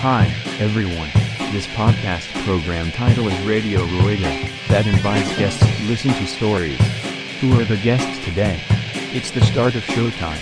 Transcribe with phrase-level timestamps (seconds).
[0.00, 1.10] Hi, everyone.
[1.50, 4.30] This podcast program title is Radio Rueda,
[4.68, 6.78] that invites guests to listen to stories.
[7.40, 8.60] Who are the guests today?
[9.12, 10.38] It's the start of showtime.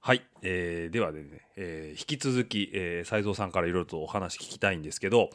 [0.00, 5.28] はい、えーではね、えー引き続き、えー、斉蔵さんからいろいろとお話聞きたいんですけど、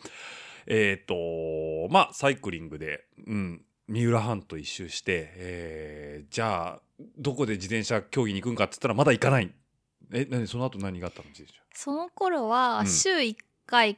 [0.66, 6.82] えっ、ーとまあサイクリングで、うん、三浦半島一周して、えーじゃあ
[7.20, 9.54] どこで自転車競技に行くんかって言ったらまだ行かない。
[10.12, 11.30] え、何その後何があったの？
[11.74, 12.88] その頃うはん。
[12.88, 13.36] 週1
[13.66, 13.98] 回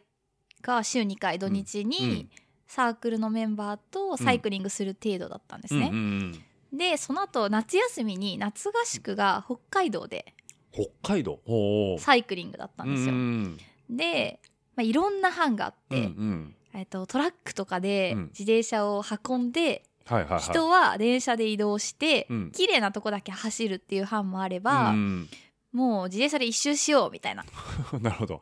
[0.62, 1.90] か週2回土日うん。
[1.90, 2.30] に
[2.68, 5.91] サークルのメンバーとサイクリングする程度だったんですね。
[6.73, 10.34] でその後夏休みに夏合宿が北海道で
[10.73, 11.40] 北海道？
[12.00, 13.14] サイクリングだったんですよ。
[13.14, 13.58] うん
[13.90, 14.40] で、
[14.76, 16.56] まあ、いろんな班があって、うんうん。
[16.73, 18.22] えっと、トラックとかでうん。
[18.30, 19.84] 自転車を運んで。
[20.40, 22.52] 人は電車で移動して、うん。
[22.52, 25.30] 綺麗なとこだけ走るっていう班もあれば、うん
[25.75, 27.44] もう自転車で一周しようみたいな。
[28.02, 28.41] なるほど。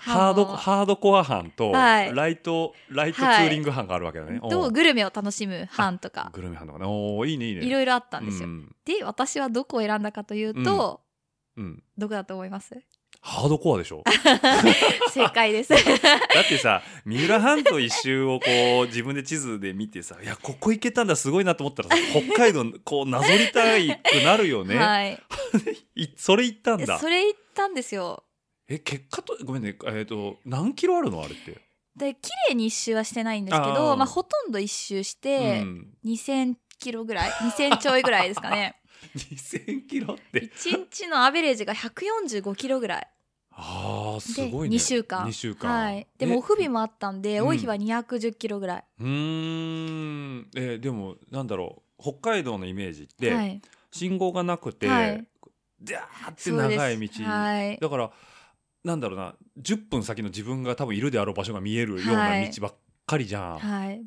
[0.00, 4.40] 班ハードもハードコア班と、はいライトライトツーリング班があるわけだね。
[4.42, 6.84] おとうグルメを楽しむ班とかグルメ班とかね。
[6.86, 7.64] おおいいねいいね。
[7.64, 8.48] いろいろあったんですよ。
[8.48, 11.02] うんで私はどこを選んだかというと、
[11.56, 11.82] うん。
[11.96, 12.82] どこだと思います？
[13.24, 14.02] ハードコアでしょ？
[15.14, 15.70] 正解です。
[15.74, 24.76] だってさ三浦半島一周をこう自分で地図で見てさいやここ行けたんだすごいなと思ったらさ北海道こうなぞりたいくなるよね。
[24.76, 25.22] はい。
[25.94, 26.98] いそれ行ったんだ。
[26.98, 28.24] それ言ったんですよ。
[28.68, 31.60] え結果とごめんねえっ、と何キロあるのあれって？
[31.94, 38.76] で綺麗に一周はしてないんですけどまあ、ほとんど一周して、うん、2000キロぐらい？2000ちょいぐらいですかね
[39.14, 40.40] 2000キロって。
[40.46, 43.08] 1日のアベレージが145キロぐらい
[43.54, 44.76] ああすでごいね。
[44.76, 45.26] 2週間。
[45.26, 45.70] 2週間。
[45.70, 47.46] はい、でもえオフ日もあったんで、うん。
[47.48, 50.50] 多い日は210キロぐらい、うーん。
[50.56, 52.02] えーでもなんだろう。
[52.02, 55.26] 北海道のイメージって、はい、信号がなくて、はい。
[55.80, 57.78] でーって長い道、はい。
[57.80, 58.10] だから
[58.84, 59.34] なんだろうな。
[59.60, 62.74] 10分先の自分が多分いるであろう場所が見えるような道ばっ
[63.06, 64.02] かりじゃん、はい、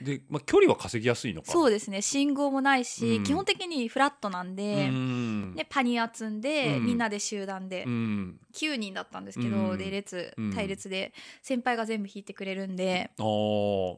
[0.00, 1.50] で、まあ、距離は稼ぎやすいのか。
[1.50, 2.02] そうですね。
[2.02, 3.24] 信号もないし、うん。
[3.24, 5.54] 基本的にフラットなんうで、ん。
[5.54, 6.86] でパニア積んで、うん。
[6.86, 8.40] みんなで集団で、うん。
[8.54, 9.78] 9人だったんですけど、うん。
[9.78, 10.52] で列うん。
[10.52, 11.12] 隊列で
[11.42, 13.10] 先輩が全部引いてくれるんで。
[13.18, 13.96] あー。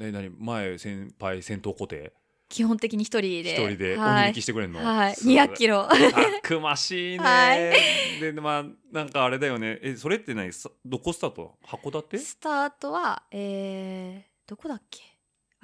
[0.00, 0.30] え何？
[0.38, 2.12] 前先輩先頭固定？
[2.48, 3.54] 基本的に一人で。
[3.54, 4.28] 一人で鬼はい。
[4.28, 5.34] 引きしてくれるの、はい、すごい。
[5.36, 5.88] 200キロ。
[5.88, 5.96] た
[6.42, 8.20] くましいね、はい。
[8.20, 9.78] でまあなんかあれだよね。
[9.82, 10.52] えそれって何？
[10.52, 11.56] さどこスタート？
[11.66, 12.18] 函館？
[12.18, 15.00] スタートはえー、どこだっけ？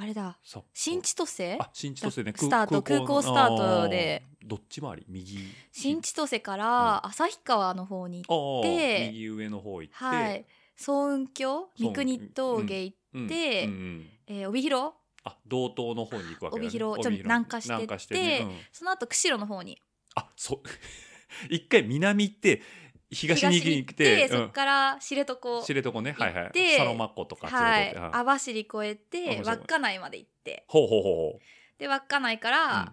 [0.00, 0.38] あれだ。
[0.44, 1.58] さ新千歳？
[1.60, 2.32] あ新千歳ね。
[2.36, 4.22] スタート空港スタートで。
[4.44, 5.04] どっち回り？
[5.08, 5.40] 右？
[5.72, 9.08] 新千歳から旭川の方に行って。
[9.12, 10.46] 右上の方行って、はい。
[10.76, 14.06] 層雲峡三国峠行っうんて、うんうん。
[14.28, 14.92] えー帯広？
[15.24, 19.82] あ道東の方に行くわけだ、ね、帯広ちょっと南下してってその後釧路の方に。
[20.14, 20.68] あそう
[21.50, 22.62] 一回南行って
[23.10, 26.12] 東に行ってそこから知床うん、知床ね。
[26.12, 26.76] はいはい。
[26.76, 27.96] サロマ湖とかはい。
[27.96, 30.64] 網走越えて稚内まで行って。
[30.68, 31.38] ほうほうほ
[31.78, 32.92] で稚内かうら、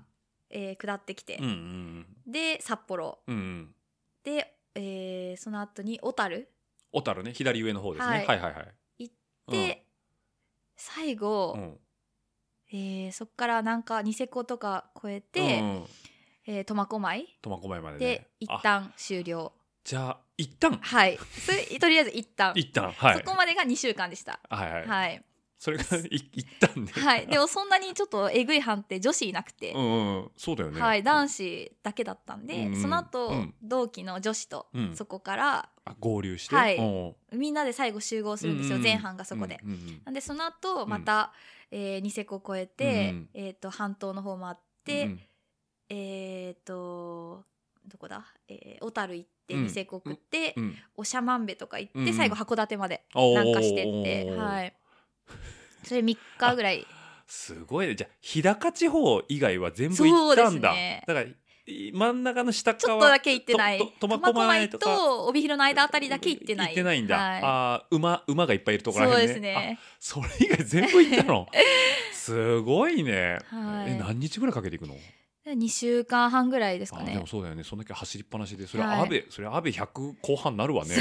[0.50, 1.40] えー下ってきて、
[2.26, 3.20] で札幌。
[4.24, 6.50] で、えーその後に小樽。
[6.92, 7.34] 小樽ね。
[7.34, 8.76] 左上の方ですね、は、はいいはいはい。
[9.00, 9.16] 行っ
[9.52, 9.86] て、
[10.78, 11.80] 最後、う
[12.72, 15.44] えーそこからなんかニセコとか越えて、う
[16.48, 17.38] えー苫小牧。
[17.42, 18.00] 苫小牧までね。
[18.00, 19.52] で一あ旦終了
[19.86, 20.78] じゃあ一旦。
[20.82, 21.18] はい。
[21.18, 22.54] それとりあえず一旦。
[22.56, 23.18] 一旦はい。
[23.20, 24.40] そこまでが2週間でした。
[24.50, 25.24] はいはい、はい、
[25.60, 30.82] それがい一旦ねはい、でもそんなにちょっとえぐい班って女子いなくて、うんうんそうだよね。
[30.82, 33.54] はい、男子だけだったんで、うんうんその後、うん。
[33.62, 34.96] 同期の女子とうん。
[34.96, 36.56] そこからあ合流して？
[36.56, 36.78] はい。
[36.78, 36.82] う。
[37.36, 39.60] んみんなで最後集合するんですよ、うんうん前半がそこで。
[39.64, 41.32] うんうんなんでその後また、
[41.70, 45.22] えーニセコ越えて、うんえー、と半島の方回っうんて、うん。
[45.90, 47.46] えっ、と
[47.88, 49.64] どこだ、えー小樽行ってうん。
[49.64, 50.76] ニセコ食って、うん。
[51.04, 52.08] 長万部とか行って、うん。
[52.08, 54.74] うん最後函館まで南下してって、はい、
[55.84, 56.86] それ3日ぐらい。
[57.28, 57.96] すごいね。
[57.96, 61.26] じゃあ日高地方以外は全部行ったんだ、ねだから
[61.68, 63.80] い真ん中の下側ちょっとだけ行ってない。
[64.00, 66.68] 苫小牧と帯広の間あたりだけ行ってない。
[66.68, 67.42] 行ってないんだ、はい。
[67.44, 69.80] あー馬馬がいっぱいいるところそうですね。
[69.82, 71.48] あそれ以外全部行ったの？
[72.14, 73.94] すごいね、はい。
[73.94, 74.96] え何日ぐらいかけていくの？
[75.48, 77.64] 2週間半ぐらいですかあでねもそうだよね。
[77.64, 79.00] そんだけ走りっぱなしでそれはい。
[79.02, 80.96] アベ、それアベ100後半なるわね。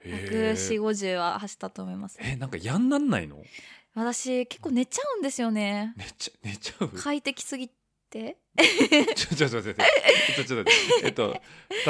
[0.00, 0.52] へー。
[0.52, 2.18] 14050は走ったと思います。
[2.20, 3.42] えなんかやんなんないの？
[3.94, 5.94] 私結構寝ちゃうんですよね。
[5.96, 6.88] 寝ちゃ寝ちゃう？
[6.88, 7.68] 快適すぎ
[8.10, 8.38] て。
[9.14, 10.64] ちょちょちょちょちょちょちょ
[11.04, 11.36] えっと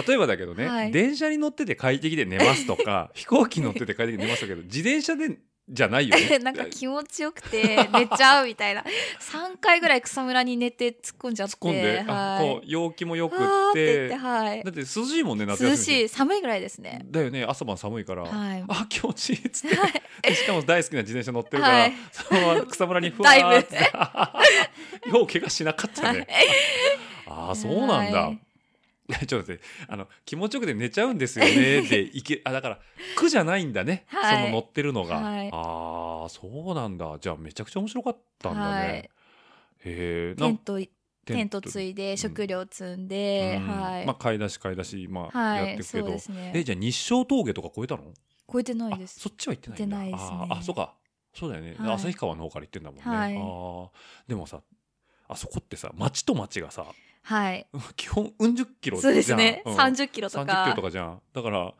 [0.06, 0.92] 例えばだけどね、はい。
[0.92, 6.38] 電車に乗ってて快適で寝ますとか飛行機乗ってて快適で寝ますけど自転車でじゃないよね。
[6.40, 8.82] なんか気持ちよくて 寝ちゃうみたいな。
[9.20, 12.44] 3回ぐらい草むらに寝て突っ込んじゃって突っ込んで、あはい。
[12.46, 13.38] こう陽気もよくっ
[13.70, 14.64] ってはい。
[14.64, 16.08] だって涼しいもんね夏涼しい。
[16.08, 17.02] 寒いぐらいですね。
[17.04, 17.44] だよね。
[17.44, 18.64] 朝晩寒いから、はい。
[18.68, 19.76] あ気持ちいいっつって。
[20.22, 21.94] でしかも大好きな自転車乗ってるから、はい。
[22.12, 23.76] そのまま草むらにふわーって。
[25.10, 26.26] よう怪我しなかったね。
[27.26, 28.47] ああそうなんだ、はい
[29.26, 31.82] ちょっと待ってあの気持ちよくて寝ちゃうんですよね。
[31.88, 32.80] でいけあだから
[33.16, 34.44] 苦じゃないんだね、はい。
[34.44, 35.50] その乗ってるのが、はい。
[35.50, 37.16] ああそうなんだ。
[37.18, 38.96] じゃあめちゃくちゃ面白かったんだね、はい。
[38.96, 39.10] へ
[39.84, 40.78] えテント
[41.24, 41.60] テント。
[41.62, 43.80] つついで食料積んで、うん。
[43.80, 46.52] はい、まあ買い出し買い出しまあ、はいやっていくけど、そうですね。
[46.54, 48.12] えじゃあ日照峠とか越えたの？
[48.52, 49.16] 超えてないです。
[49.20, 49.96] あそっちは行ってないんだ。
[49.96, 50.38] 行ってないですね。
[50.50, 50.94] あーあそうか。
[51.34, 51.94] そうだよね、はい。
[51.94, 53.36] 旭川の方から行ってんだもんね、はい。
[53.36, 53.88] あー。
[54.26, 54.60] でもさ
[55.28, 56.86] あそこってさ町と町がさ
[57.28, 57.66] はい。
[57.94, 59.12] 基本うん十キロじゃん。
[59.12, 59.76] そうですね、うん。
[59.76, 61.20] 30キロと30かキロとかじゃん。
[61.34, 61.74] だから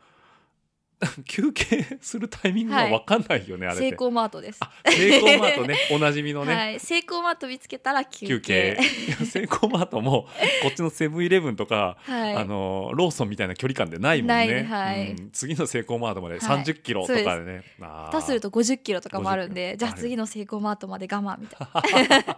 [1.25, 3.89] 休憩するタイミングが分かんないよね、あれって。
[3.89, 4.59] セイコーマートです。
[4.61, 5.77] あセイコーマートね。
[5.91, 8.77] おなじみのね、はい、セイコーマート見つけたら休休憩。
[9.25, 10.27] セイコーマートも
[10.61, 12.35] こっちのセブンイレブンとか、はい。
[12.35, 15.11] あのローソンみたいな距離感でないもんなねいはい。
[15.11, 15.31] うん。
[15.31, 16.63] 次のセイコーマートまではい。
[16.63, 18.11] 30キロとかでね、あー。
[18.11, 21.67] 下手すると50キロとかもあるんで50じゃあ次のセイコーマートまで我慢みたい
[22.09, 22.37] な。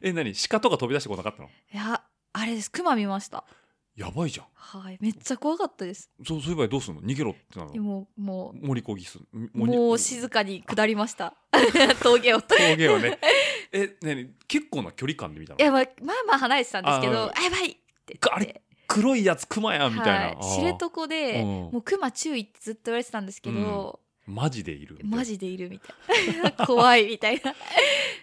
[0.00, 0.32] え何？
[0.34, 1.48] 鹿とか飛び出してこなかったの？
[1.48, 2.02] いや
[2.32, 2.70] あれです。
[2.70, 3.44] クマ見ました。
[3.96, 4.46] やばいじゃん。
[4.54, 4.98] はい。
[5.00, 6.08] めっちゃ怖かったです。
[6.24, 7.02] そうそういう場合どうすんの？
[7.02, 7.74] 逃げろってなの？
[7.74, 11.34] もうも森こぎすうもう静かに下りました。
[12.02, 13.18] 峠をい峠をね。
[13.72, 14.30] え何？
[14.46, 15.64] 結構な距離感で見たの？
[15.64, 17.76] やまあまあまあ離れてたんですけどああやばいっ
[18.06, 18.62] てあれ？
[18.86, 21.46] 黒いやつクマやんみたいな、はい、知床でうん。
[21.46, 26.36] もうクマ注意ってずっと言われてたんですけど、マジでいるマジでいるみたい。
[26.42, 27.54] な 怖いみたいな。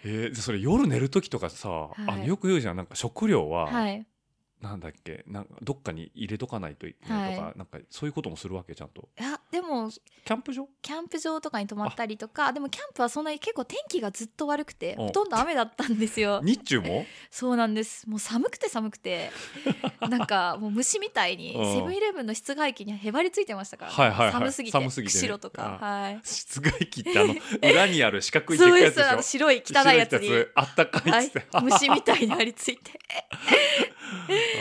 [0.04, 2.76] えーそれ夜寝る時とかさ、いあのよく言うじゃん。
[2.76, 4.06] なんか食料は、はい
[4.60, 9.08] なんだっけなんかどっかに入れとかないといけないとか、はなんかそういうこともするわけちゃんと。
[9.20, 10.68] いやでもキャンプ場？
[10.80, 16.40] キャンプ場とかに泊まったりとかでもキャンプはそんなに結構天気がずっと悪くておほとんど雨だったんですよ。
[16.42, 17.04] 日中も？
[17.30, 18.08] そうなんです。
[18.08, 19.30] もう寒くて寒くて。
[20.08, 21.74] なんかもう虫みたいにうん。
[21.74, 24.32] セブンイレブンの室外機にへばりついてましたから、はいはいはい。
[24.32, 25.28] 寒すぎて寒すぎて。
[25.28, 26.20] ねとかあはい。
[26.24, 30.28] 室外機ってあの 裏にある四角いでっそうかい白い汚いやつに。
[30.28, 32.92] 白あったかいっつって、はい、虫みたいに張り付いて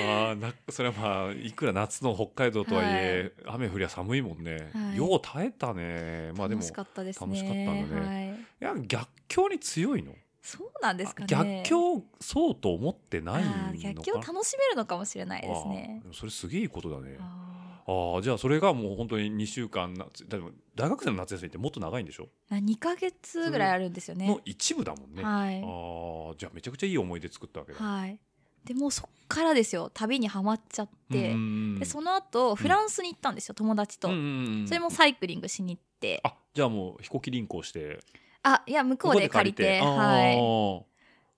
[0.08, 4.98] ああなそれはまあいくら夏の北海道とはいえ、雨降りゃ寒いもんね、はい。
[4.98, 6.32] よう耐えたね。
[6.38, 7.28] まあでも楽しかったですね。
[7.28, 8.36] 楽しかったんだね。
[8.62, 10.14] はい、いや逆境に強いの。
[10.42, 11.64] そうなんですかね。
[11.66, 16.04] 逆境そうと思ってない逆境を楽しめるのかもしれないですね。
[16.14, 17.18] それすげえいいことだね。
[17.20, 17.46] あ
[17.88, 24.28] ああじゃあそれがもう本当に2週間夏でも大学生の夏休みってもっと長いんでしょ、ー2ヶ月ぐらいあるんですよね。
[24.28, 25.64] の一部だもんね、はい。
[25.64, 28.20] ああじゃあめちゃくちゃいい思い出作ったわけだ、はい
[28.66, 29.92] でもうそっからですよ。
[29.94, 34.20] 旅にはまっちゃって、うんでその後フランスに行ったんですよ、友達と、うんうん
[34.62, 36.22] うんそれもサイクリングしに行って。
[36.24, 38.00] あじゃあもう飛行機輪行して。
[38.44, 39.80] あいや向こうで借りて。
[39.80, 40.38] はい。
[40.38, 40.84] は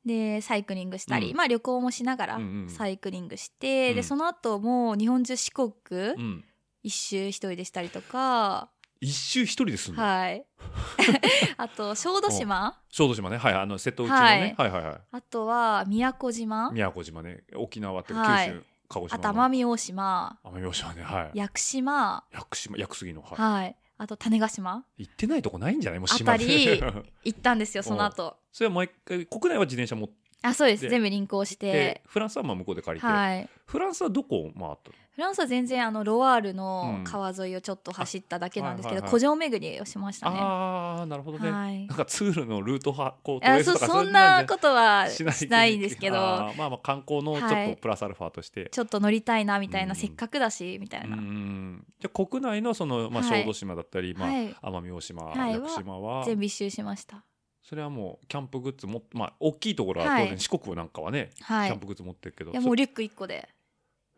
[0.06, 1.36] でサイクリングしたり、うん。
[1.38, 3.96] まあ旅行もしながらうんうんサイクリングして、うん。
[3.98, 6.46] でその後も日本中四国うん、
[6.84, 10.46] 一周一人でしたりとか、一周一人ですはい。
[11.58, 12.74] あと小豆島？
[12.90, 13.38] 小豆島ね。
[13.38, 16.72] はいあの瀬戸内のね、はい、はいはいあとは宮古島？
[16.72, 17.44] 宮古島ね。
[17.56, 18.62] 沖縄って九州、はい。
[18.90, 20.40] 鹿児島あと奄美大島。
[20.44, 21.04] 奄美大島ね。
[21.04, 21.38] はい。
[21.38, 22.24] 屋久島。
[22.34, 22.78] 屋久島。
[22.78, 23.22] 屋久杉の。
[23.22, 23.76] はい、はい。
[24.00, 24.84] あと種子島。
[24.98, 26.00] 行ってないとこないんじゃない？
[26.00, 26.80] もう島あたり
[27.24, 28.38] 行ったんですよその後。
[28.52, 30.84] それは毎回国内は自転車持ってあそうです。
[30.84, 32.02] で全部輪行して。
[32.06, 33.50] フランスはまあ向こうで借りて、はい。
[33.66, 34.76] フランスはどこを回ったの？
[35.12, 39.10] フランスは全然あのロワールうんの川沿いをちょっと走っただけなんですけど、あはいはいはい。
[39.10, 40.38] 古城巡りをしましたね。
[40.40, 41.88] ああなるほどね、はい。
[41.88, 46.18] なんかツールのルートはこうトあレースとかそそんなことはしないしないんですけど。
[46.18, 47.76] あーまあまあ観光のちょっはい。
[47.76, 49.96] とプラスアルファとして、ちょっと乗りたいなみたいな、うん。
[49.96, 51.84] せっかくだしみたいな、うん。
[52.00, 53.42] じゃあ国内のその、まあ、はい。
[53.42, 54.54] 小豆島だったり、まあはい。
[54.54, 55.54] 奄美大島、はい。
[55.54, 56.26] 屋久島は。
[56.26, 57.24] 全部一周しました。
[57.68, 60.30] それはもうキャンプグッズもまあ大きいところは当はい。
[60.30, 61.68] 然四国なんかはね、はい。
[61.70, 63.50] キャンプグッズ持ってるけどいやもうリュック1個で。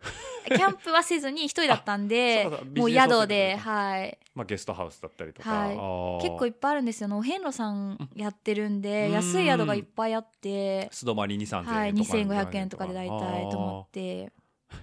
[0.47, 4.17] キャンプはせずに一人だったんでもう宿ではい。
[4.35, 6.23] まあ、ゲストハウスだったりとか、はい。
[6.23, 7.09] 結構いっぱいあるんですよ。
[7.09, 9.13] ねお遍路さんやってるんでうん。
[9.13, 10.87] 安い宿がいっぱいあって。
[10.91, 11.89] 素泊まり2 3 0 0はい。
[11.89, 14.31] 円とか2500円とかで大体泊まって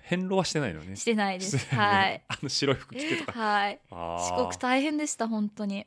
[0.03, 0.97] 遍路はしてないのね。
[0.97, 1.57] してないです。
[1.75, 2.23] はい。
[2.29, 3.41] あの白い服着てとか。
[3.41, 3.81] はい。
[3.91, 5.87] 四国大変でした本当に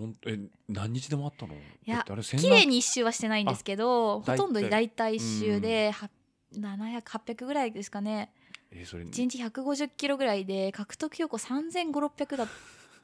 [0.00, 0.38] ほんえ
[0.68, 1.54] 何日でもあったの？
[1.84, 4.70] やだってあれ千綺麗に一周はしてないんですけどあほとんど大体。
[4.70, 6.08] 大体一周では
[6.54, 8.32] 700800ぐらいですかね。
[8.72, 9.04] えそれ。
[9.04, 12.48] 1日150キロぐらいで獲得標高3500600だっ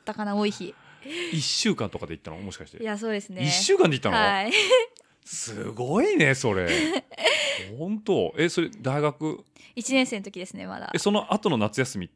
[0.04, 0.74] たかな多い日。
[1.32, 2.38] 1週間とかで行ったの？
[2.38, 2.82] もしかして。
[2.82, 3.42] いやそうですね。
[3.42, 4.52] 1週間で行ったの、はい。
[5.24, 6.68] すごいねそれ。
[7.78, 8.34] 本当。
[8.38, 9.44] えそれ大学
[9.76, 10.90] ？1年生の時ですねまだ。
[10.94, 12.10] えその後の夏休み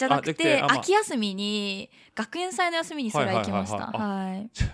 [0.00, 0.72] じゃなくてまあ。
[0.78, 3.92] 秋休みに学園祭の休みにそれは行きました。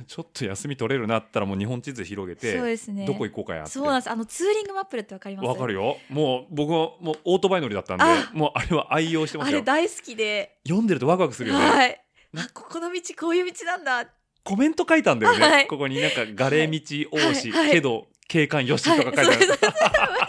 [0.06, 2.56] ちょっと休み取れるなったらもう日本地図広げて。
[2.56, 3.04] そうですね。
[3.06, 3.72] どこ行こうかやって。
[3.72, 4.10] そうなんです。
[4.10, 5.96] あのツーリングマップルってわかりますわかるよ。
[6.08, 9.58] もう僕はもうオートバイ乗りだったんであもうあれは愛用してますよ。
[9.58, 10.58] あれ大好きで。
[10.64, 12.00] 読んでるとワクワクするよね、はい。
[12.32, 14.06] なあここの道こういう道なんだ。
[14.44, 15.66] コメント書いたんだよね、はい。
[15.66, 16.78] ここになんか「ガレ道
[17.10, 17.64] 多し、はい。
[17.64, 20.25] はいけど景観よし」とか書いてある、はい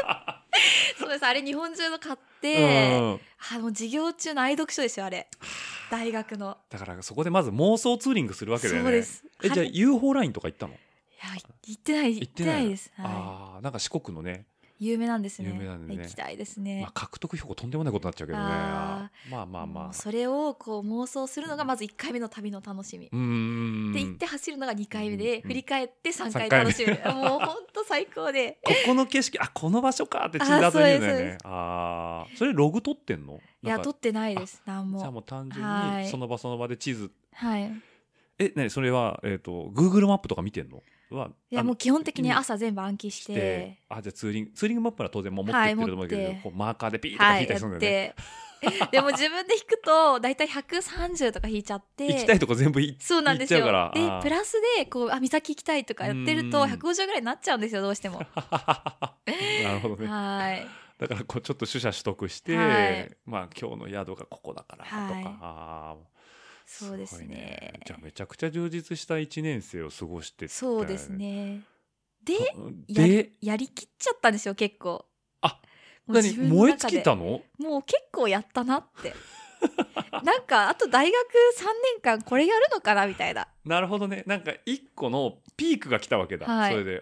[0.97, 1.25] そうです。
[1.25, 5.27] あれ日本中の買って、うんあの授業中の愛読書ですよあれ。
[5.89, 6.57] 大学の。
[6.69, 8.83] だからそこでまず妄想ツーリングするわけだよね。
[8.83, 9.23] そうです。
[9.43, 9.71] えじゃあはい。
[9.73, 11.35] UFO ラインとか行ったの、いや
[11.65, 12.69] 行ってない行ってない。
[12.69, 14.45] です、はい、ああなんか四国のね、
[14.79, 15.49] 有名なんですね。
[15.49, 16.03] 有名なんでね。
[16.03, 18.45] 行きたいですね、まあ、獲得標高とんでもないことになっちゃうけどね。
[18.45, 19.93] あまあまあまあ。
[19.93, 23.19] それをこう妄想するのがまず1回目の旅の楽しみ、うー
[23.89, 28.59] んで行って走るのが2回目で、うん振り返って3回三回目楽しめるもう本当最高で。
[28.63, 33.39] ここの景色あこの場所かってあそうでねあそれログ取ってんの？
[33.63, 34.61] いやなんか撮ってないです。
[34.65, 36.03] 何じゃあももう単純はい。
[36.05, 37.11] にその場その場で地図。
[37.33, 37.71] はい。
[38.39, 40.83] えねそれはえっ、と Google マップとか見てんの？
[41.09, 46.39] はいやもう基本的に朝全部暗記ししててあじゃあツーリングツーリングマップは当然もう持ってはいってると思うけど、持って。
[46.43, 48.15] こうマーカーでピーとか引いたりするんだよね、て。
[48.91, 52.07] でも自分で引くと大体130とか引いちゃって。
[52.07, 53.59] 行きたいとこ全部行っそうなんですよ。
[53.59, 53.85] 行っちゃうから。
[53.85, 54.17] あー。
[54.17, 56.71] でプラスでこうあ岬行きたいとかやってるとうん。
[56.71, 58.21] 150ぐらいになっちゃうんですよどうしても。
[59.63, 60.07] なるほどね。
[60.07, 60.67] はい。
[60.97, 63.17] だからこうちょっと取捨取得して、はい。
[63.25, 65.23] まあ今日の宿がここだからとか、はい。
[65.41, 66.16] あー
[66.67, 67.79] そうですごいね。
[67.85, 71.61] じゃあめちゃくちゃ充実した1年生を過ごしてそうですね。
[72.23, 72.33] で
[72.89, 75.05] やでりやりきっちゃったんですよ結構。
[75.41, 75.61] あ
[76.07, 77.41] 何燃え尽きたの？
[77.57, 79.13] もう結構やったなって。
[80.23, 81.17] なんかあと大学
[81.57, 83.47] 3年間これやるのかなみたいな。
[83.65, 84.23] なるほどね。
[84.27, 86.71] なんか一個のピークが来たわけだ、はい。
[86.71, 86.91] それで。
[86.93, 87.01] 結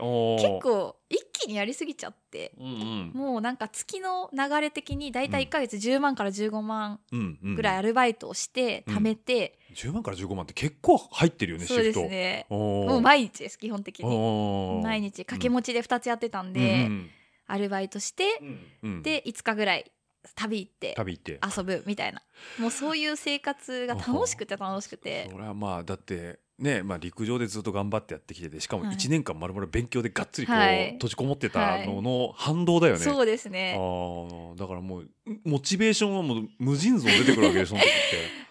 [0.64, 2.54] 構一気にやりすぎちゃって。
[2.58, 3.12] うんうん。
[3.14, 8.96] もうなんか月の流れ的に大体1ヶ月10万から15万うんうんぐらいアルバイトをしてうん。
[8.96, 12.46] 貯めて、10万から15万って結構入ってるよねそうですね。
[12.50, 14.82] もう毎日です基本的に。
[14.82, 17.10] 毎日掛け持ちで2つやってたんうんで、うん。
[17.48, 19.04] アルバイトしてうんうん。
[19.04, 19.92] で5日ぐらい
[20.36, 21.40] 旅行って旅行って。
[21.58, 22.22] 遊ぶみたいな。
[22.58, 25.28] もうそういう生活が楽しくて楽しくて。
[25.30, 28.96] それはまあだってね、まあ、陸上でずっと頑張ってやってきててしかもはい。
[28.96, 30.92] 1年間まるまる勉強でがっつりこう、はい。
[30.94, 33.00] 閉じこもってたのの反動だよね。
[33.00, 35.10] そうですあねーだからもう
[35.44, 38.46] モチベーションはもう無尽蔵出てくるわけでその時って。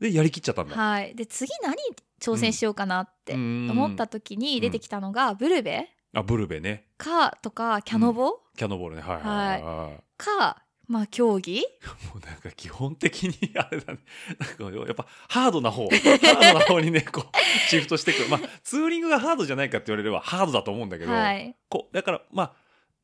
[0.08, 0.76] でやりきっちゃったんだ。
[0.76, 1.14] はい。
[1.14, 1.74] で次何
[2.20, 3.68] 挑戦しようかなってうん。
[3.70, 6.86] 思った時に出てきたのがブルベあブルベね。
[6.96, 8.40] かとかキャノボ？
[8.56, 9.02] キャノボールね。
[9.02, 10.02] はいはいはい、はい。
[10.16, 11.62] かまあ競技？
[12.14, 13.98] もうなんか基本的にあれだね。
[14.60, 15.88] なんかやっぱハードな方。
[15.88, 18.28] ハードな方にねこうシフトしてくる。
[18.28, 21.54] まあツーリングがハードじゃないかって言われればハードだと思うんだけど、はい。
[21.68, 22.52] こうだからまあ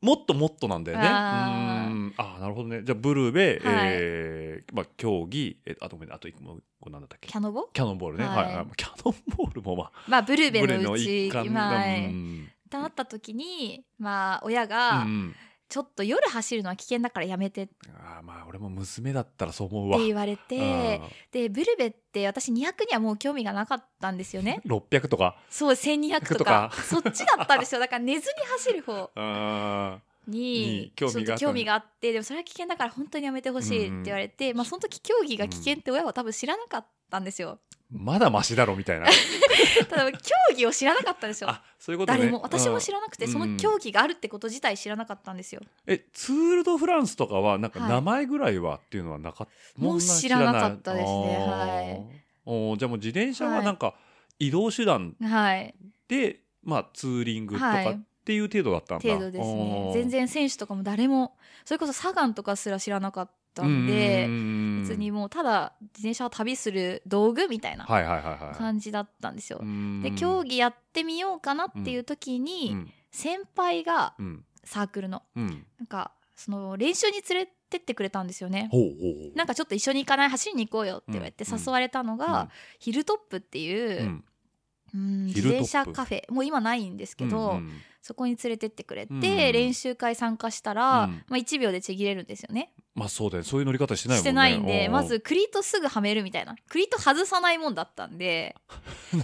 [0.01, 1.05] もっともっとなんだよね。
[1.07, 1.91] あー。
[1.91, 2.15] うーん。
[2.17, 2.83] あーなるほどね。
[2.85, 3.61] じゃあブルベ、はい。
[3.65, 6.15] えーまあ競技、えあとごめんね。
[6.15, 6.35] あと一
[6.81, 7.29] 個なんだったっけ？
[7.29, 7.37] キ？
[7.37, 7.69] ャノボ？
[7.73, 8.25] キャノンボールね。
[8.25, 8.53] ははい。
[8.53, 11.51] い、はい、キャノンボールもまあまあブルベブルのうち一環だ。
[11.53, 12.49] まあうん。
[12.49, 15.35] ってなった時にまあ親うがん
[15.73, 17.63] ちょっと夜走るのは危険だからやめて。
[17.63, 19.99] ってあーまあ俺も娘だったらそう思うわ。
[19.99, 21.01] 言われて
[21.31, 24.61] でブルベって私200にはもう興味がなかったんですよね。
[24.67, 25.39] 六百とか？
[25.49, 26.71] そう1200とか。
[26.75, 27.81] そっちだったんですよ。
[27.81, 29.11] だから寝ずに走る方。
[29.15, 39.07] あ にに興味があったちょっと興味があってでもそれは危険だから本当にやめてほしいって言われて、まあその時競技が危険って親は多分知らなかったんですよ、ーまだマシだろみたいな。
[39.89, 40.19] ただ競
[40.57, 41.51] 技を知らなかったんですよ。
[41.51, 42.19] あそういうことね。
[42.19, 43.33] 誰も私も知ららなくて、うん。
[43.33, 45.61] その競技があるってこと自体知らなかったんですよ。
[45.87, 47.89] えツール・ド・フランスとかはなんかはい。
[47.91, 51.45] 名前ぐらいはっていうのはなかった、もう知らなかったですね。
[51.47, 52.23] はい。
[52.47, 53.95] おーじゃあもう自転車はなんか
[54.39, 55.75] 移動手段はい。
[56.09, 57.85] で、まあツーリングとはい。
[57.85, 59.91] かっていう程度だったんだ、程度ですね。
[59.95, 67.87] 全然選手とかも誰もそれこそサガンとかすら知らなかったんでうん別にもうただ自転車を旅する道具みたいな
[68.57, 69.61] 感じだったんですよ。
[70.03, 72.93] でで競技やってみようかなっていう時に、うん。
[73.11, 74.45] 先輩がうん。
[74.65, 75.67] サークルのうん。
[75.79, 78.71] なんかその練習に連れてってくれたんですよね。
[79.35, 81.59] なんかちょっと一緒に行かない走りに行こうよって言われてうん。
[81.59, 84.23] 誘われたのが、ヒルトップっていう、
[84.95, 85.27] うん。
[85.27, 86.33] 自転車カフェ。
[86.33, 87.73] もう今ないんですけど、うんうん
[88.03, 91.25] そこに連れてってくれて、うん練習会参加したら、うん。
[91.29, 92.73] まあ、1秒でちぎれるんですよね。
[92.95, 94.23] まあそうだよそういう乗り方してないもんね。
[94.23, 96.57] してないんでまずクリートすぐはめるみたいな。
[96.69, 98.55] クリート外さないもんだったんで。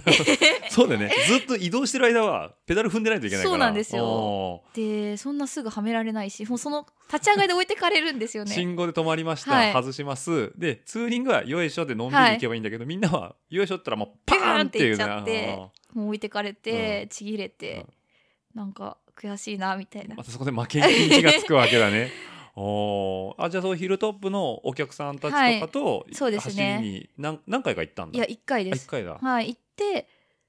[0.71, 1.11] そうだよね。
[1.27, 3.51] ずっと移動してる間はペダル踏んでないといけないから。
[3.51, 4.05] そうなんですよ。
[4.05, 8.51] おでそんなすぐはめられないしもうその立ち上がりで置いてかれるんですよね。
[8.51, 9.73] ー信号で止まりました、はい。
[9.73, 10.51] 外します。
[10.57, 15.69] でツーリングはよいしょでのんびり行けばいいんだけど、みんなはよいしょったらもうパーンっていうね。
[15.93, 17.09] もう置いてかれて、うん。
[17.09, 17.85] ちぎれて、
[18.53, 20.15] なんか悔しいなみたいな。
[20.15, 22.11] またそこで負けに気がつくわけだね。
[22.55, 23.43] おー。
[23.43, 26.15] あじゃあそうヒルトップのお客さんたちとかと、い。
[26.15, 26.73] そうですね。
[26.77, 28.17] 走りに何何回か行ったんだ？
[28.17, 28.85] いや1回あです。
[28.85, 30.07] 一回だ、はい行って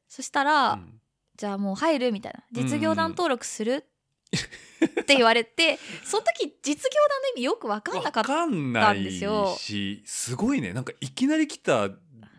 [0.09, 1.01] そしたら、うん。
[1.37, 2.45] じゃあもう入るみたいな。
[2.53, 3.85] 実業団登録する、
[5.01, 10.73] って言われて その時実業団の意味よく分かんなかわったかんないですよしすごいね。
[10.73, 11.91] なんかいきなり来た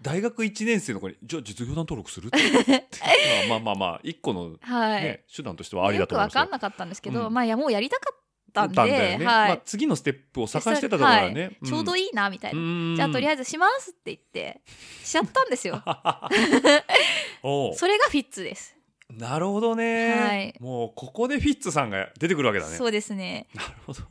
[0.01, 2.88] 大学1年生の子にじゃあ実業団登録するって。
[3.50, 6.41] まあまあまあまあ一個の、ねはい、手段としてはありだと思うんですよ。
[6.41, 7.34] 分かんなかったんですけど、うん。
[7.34, 8.17] まあいやもうやりたかっ
[8.51, 9.25] たんでだよね。
[9.25, 9.50] はい。
[9.50, 14.62] まあ、次のステップを探してたところだよね、ちょうどいいいなみたいな、いじゃあとりあええずしますって言って
[15.03, 15.81] しちゃったんですよ。
[17.75, 18.75] それがフィッツです。
[19.10, 20.55] なるほどね、はい。
[20.60, 22.77] もうここでフィッツさんが出てくるわけだね。
[22.77, 23.48] そうですね。
[23.53, 24.01] なるほど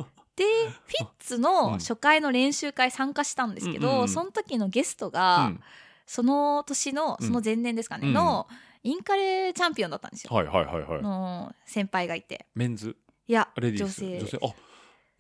[0.41, 0.45] で
[0.87, 1.43] フィッツうん。
[1.43, 5.61] の初回の練習会参加したんですけど、うんその時のゲストが、うん。
[6.07, 7.27] その年のうん。
[7.27, 8.15] その前年ですかね、うん。
[8.15, 8.49] の
[8.83, 11.03] インカレチャンピオンだったんですよ、はいはいはいはい。
[11.03, 12.47] の先輩がいて。
[12.55, 12.97] メンズ？
[13.29, 14.03] いやレディース？
[14.03, 14.19] 女性。
[14.21, 14.39] 女性？
[14.43, 14.55] あ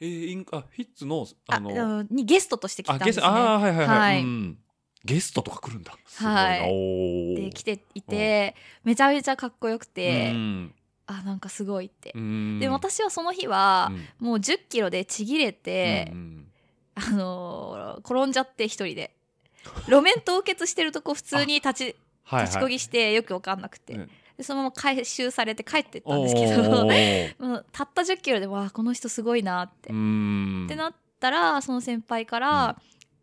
[0.00, 3.26] えー、インあフィッツのああのうんにゲストとして来たんですね。
[3.26, 4.22] あゲスあーはいはいはい、はい。
[4.22, 4.58] うん、
[5.04, 5.92] ゲストとか来るんだ。
[6.06, 7.34] すごいな、はい。
[7.36, 10.74] で来ていてめちゃめちゃかっこよくて、うん
[11.10, 12.60] あなんかすごいって、うん。
[12.60, 13.90] で私はその日は
[14.20, 14.26] うん。
[14.26, 16.46] もう1 0キロでちぎれてう、ん
[16.94, 19.14] あのー転んじゃって一人で。
[19.88, 26.88] 路面凍結してるとこ普通に立ちはい立ちこぎしてよく分かんなくて、ねでそのまま回収されて帰ってったんですけおど
[27.72, 32.76] たった1 0キロでわあこの人すごいなって、うっんてなったらその先輩から、うん。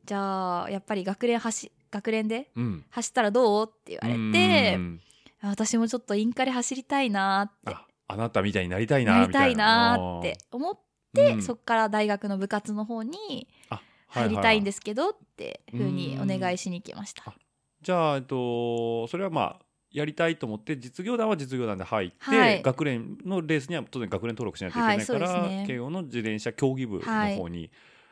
[0.06, 2.86] じゃあやっぱり学連走学連でうん。
[2.92, 5.02] 走ったらどうって言われてうん
[5.42, 7.74] 私もちょっとインカレ走りたいなって。
[7.74, 10.80] ああなたみたいになりたいななりたいなみって思っ
[11.14, 11.42] て、うん。
[11.44, 17.24] そっから大学の部活の方にあ入りたいんはですけどってふうにお願いしに行きました。
[17.28, 17.34] あ
[17.82, 22.62] じゃあ、えっと、それはまあやりたいと思って実業団は実業団で入って、はい。
[22.62, 25.66] 学連のレースには当然学連登録しないといけないから、はいね。
[25.68, 27.72] 慶応の自転車競技部の方に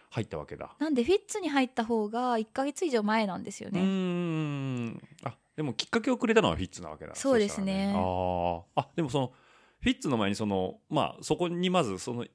[0.09, 0.75] 入ったわけだ。
[0.79, 3.81] なんでフィッツに入った方が1ヶ月以上前なんですよね。
[3.81, 5.01] ん。
[5.23, 7.15] あでもきっかけをくれたのはフィッツなわけだ。
[7.15, 7.73] そうですね。
[7.73, 8.63] そしたらあー。
[8.75, 9.31] あでもその
[9.81, 12.25] フィッツの前にそのまあそこにまずその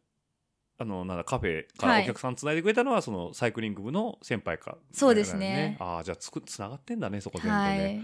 [0.78, 2.04] あのなんだカフェからはい。
[2.04, 4.78] お客さんつないでくれたのは、そのサイクリング部の先輩か。
[4.92, 5.76] そうですね。
[5.78, 8.00] ああじゃあつくつながってんだねそこ全部ね、はい。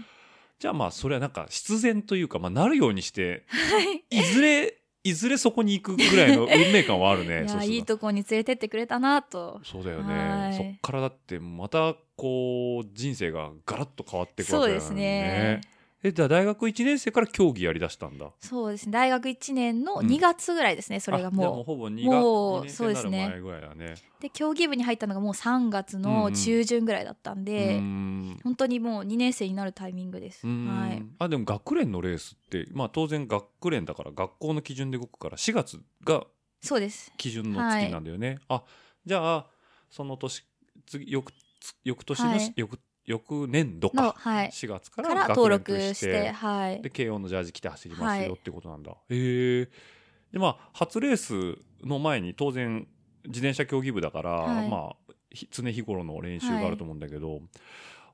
[0.59, 4.03] じゃあまあそれはなんか必然というか、まあ、なるようにして はい。
[4.11, 4.77] いずれ
[5.09, 9.61] いずれそこに行くぐらいの 運命感はあるねいやいいとこに連れてってくれたなと。
[9.63, 10.07] そうだよはい
[10.51, 15.61] ねそっからだってまたこう人生がガラッと変わっていくわけだよねそうですね。
[16.03, 18.91] えじゃあ大学1年生から競技やりだしたんだそうですね。
[18.91, 20.99] 大学1年のうん2月ぐらいですね。
[20.99, 24.21] それがもうもほぼ2もう月2年生になるそうですね前ぐらいだねう。
[24.21, 30.47] で競技部に入ったのがもう3月のん中旬ぐらいだったんうで、ん本当にもう2年生になるタイミングです。
[30.47, 31.03] うんはい。
[31.19, 36.25] あでも学連のレースってまあ当然学連だから学校の基準で動くから4月が
[36.61, 37.11] そうです。
[37.17, 38.63] 基準の月なんだよね、あ
[39.05, 39.47] じゃあ
[39.89, 40.43] その年
[40.85, 44.49] 次翌つ翌年の、はい翌翌年度か、のはい。
[44.49, 46.81] 4月かからら登録して、はい。
[46.81, 46.89] で。
[46.89, 48.27] 慶応のジャージ着て走りますはい。
[48.27, 49.65] よってことなんだ、へえ。
[50.31, 52.85] でまあ初レースの前に当然
[53.25, 54.69] 自転車競技部だから、はい。
[54.69, 57.41] まあひ常日頃の練習があると思うんだけど、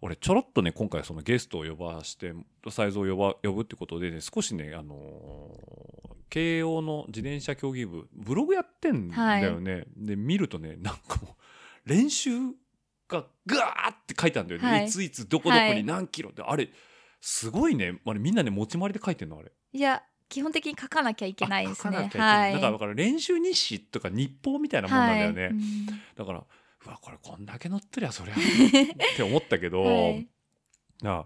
[0.02, 2.34] 俺ちょろっとね今回そのゲストを呼ばして
[2.70, 11.38] サイズを呼ば呼ぶってことでね少しねあのー慶応の自転車競技部ブログやってんだよね、で見るとねなんかも
[11.86, 12.32] う練習
[13.14, 14.86] がガーって書いてあるんだよね、はい。
[14.86, 15.84] い、ついつどこどこにはい。
[15.84, 16.70] 何キロって、あれ
[17.22, 18.00] すごいね。
[18.06, 19.38] あれみんなね持ち回りで書いてんの？
[19.40, 19.52] あれ。
[19.72, 21.98] いや、基本的に書かなきゃいけないですね。
[21.98, 22.52] あ書かなきゃいけなはい。
[22.52, 22.54] い。
[22.56, 25.52] だからだから練習日誌とか日報みたいなもんなんだよね、はい。
[25.52, 25.86] うん。
[26.18, 26.44] だから
[26.86, 28.36] うわこれこんだけ載ってりゃそりゃ。
[28.36, 28.38] っ
[29.16, 30.28] て思ったけど、はい。
[31.02, 31.26] な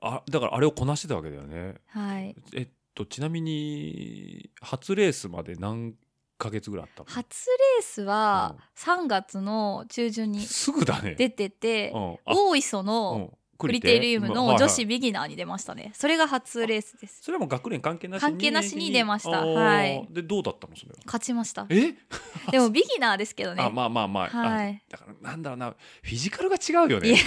[0.00, 1.76] あだからあれをこなしてたわけだよね。
[1.86, 2.36] はい。
[2.54, 5.94] えっとちなみに初レースまで何
[6.38, 7.08] ヶ月ぐらいあったの。
[7.10, 11.14] 初レースは3月の中旬にすぐだね。
[11.16, 12.12] 出てて、うん。
[12.14, 12.18] あ。
[12.26, 15.90] 大磯うのんクリテリウムの女子ビギナーに出ましたね。
[15.92, 17.22] それが初レースです。
[17.22, 18.30] それはもう学連関係なしに？
[18.30, 19.40] 関係なしに出ました。
[19.40, 19.52] あー。
[19.52, 20.06] はい。
[20.10, 20.98] でどうだったのそれは？
[21.04, 21.66] 勝ちました。
[21.68, 21.96] え？
[22.52, 23.64] でもビギナーですけどね。
[23.64, 24.80] あまあまあまあ、あはい。
[24.88, 25.70] だからなんだろうな。
[25.70, 27.16] フィジカルが違うよいや。
[27.16, 27.24] ね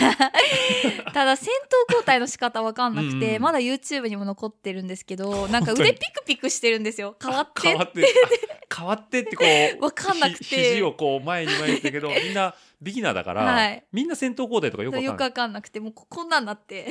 [1.14, 3.42] ただ先頭交代の仕方わかんなくて、うん。
[3.44, 5.90] まだ YouTube にも残ってるんですけどなんか本当に。
[5.90, 7.18] 腕ピクピクしてるんですよ。
[7.22, 9.44] 変わって変わってあ変わってってこ
[9.80, 10.44] う わかんなくて。
[10.46, 13.84] ひ肘をこう前に前にしたけど みんなビギナーだから、はい。
[13.92, 15.34] みんな先頭交代とかよくわかんない。
[15.34, 16.88] かんなくてもうここんなんなって。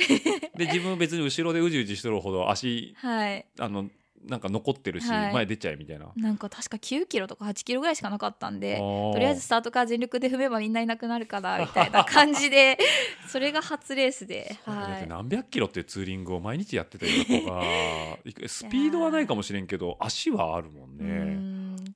[0.55, 3.45] で自分別に後ろでうじうじしてるほど足はい。
[3.59, 3.89] あの
[4.27, 5.33] なんか残ってるし、はい。
[5.33, 6.07] 前出ちゃえみたいな。
[6.15, 12.77] なんか確か9キロとか8キロぐらいしかなかったんでととりあえずスタートから全力で踏めばみんないなくなるかな みたいな感じで
[13.27, 17.63] それが初レースで、はい、何百キロっていうツーリングを毎日やってたような子が
[18.47, 21.50] スピードはないかもしれんけど足はあるもんうね。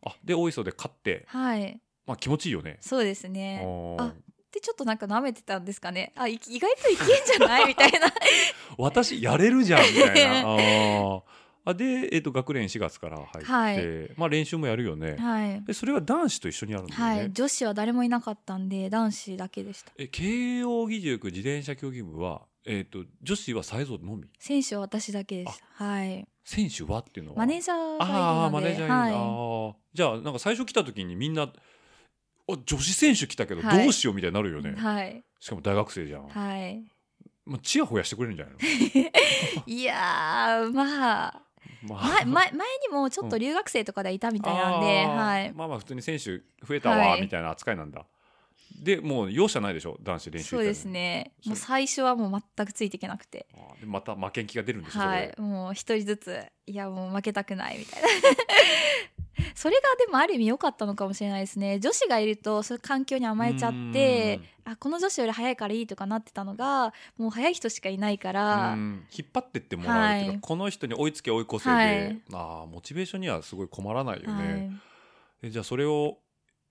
[0.10, 1.26] んあで大磯で勝って。
[1.28, 1.80] はい。
[2.06, 2.78] まあ気持ちいいよね。
[2.82, 3.64] そうですね。
[4.00, 4.14] ああ
[4.52, 6.14] でちょっとなんか舐めてたんですかね。
[6.16, 8.08] あい意外といけんじゃないみたいな。
[8.78, 10.40] 私やれるじゃんみたいな。
[10.50, 11.22] あー。
[11.68, 14.12] あで、えっと学年4月から入って、はい。
[14.16, 15.18] まあ練習もやるよね。
[15.18, 17.20] はい、でそれは男子と一緒にやるんだよね。
[17.22, 19.92] はい、女子は誰もいなかったんで男子だけでした。
[19.98, 24.26] え慶応義塾自転車競技部は、えっと女子は才蔵のみ？
[24.40, 25.86] 選手は私だけでした。
[25.86, 26.28] はい。
[26.44, 27.38] 選手はっていうのは？
[27.40, 29.14] マネージャーがいるああマネージャーいるはい。
[29.14, 29.74] あー。
[29.94, 31.50] じゃあなんか最初来た時にみんなあ
[32.66, 33.84] 女子選手来たけどはい。
[33.84, 35.24] どうしようみたいになるよね、はい。
[35.40, 36.84] しかも大学生じゃん、はい。
[37.46, 38.60] まあ、チヤホヤしてくれるんじゃないの？
[39.68, 41.42] いやーまあ。
[41.88, 45.16] ま前前前にもちょっと留学生とかでいたみたいなんで、あー。
[45.16, 45.54] はい。
[45.54, 47.22] まあまあ普通に選手増えたわはい。
[47.22, 48.06] みたいな扱いなんだ、
[48.84, 49.98] でもう容赦ないでしょ？
[50.02, 51.32] 男子練習そうですね。
[51.46, 53.48] もう最初はもう全くついていけなくて。
[53.84, 55.34] また負けん気が出るんでしょ、はい。
[55.36, 58.08] そもう一人ずついやもう負けたくないみたいな。
[59.54, 61.80] それがでもある意味良かったのかもしれないですね。
[61.80, 68.74] 女子がいるとそういう環境に甘えちゃってあこの女子より早いからいいとかなってたのがもう早い人しかいないかれら。
[68.74, 69.06] うん。
[69.16, 70.40] 引っ張ってってもらうっていうか、はい。
[70.42, 72.22] この人に追いつけ追い越せで、はい。
[72.34, 74.72] あーモチベーションにはすごい困らないよね、はい。
[75.44, 76.18] えじゃあそれを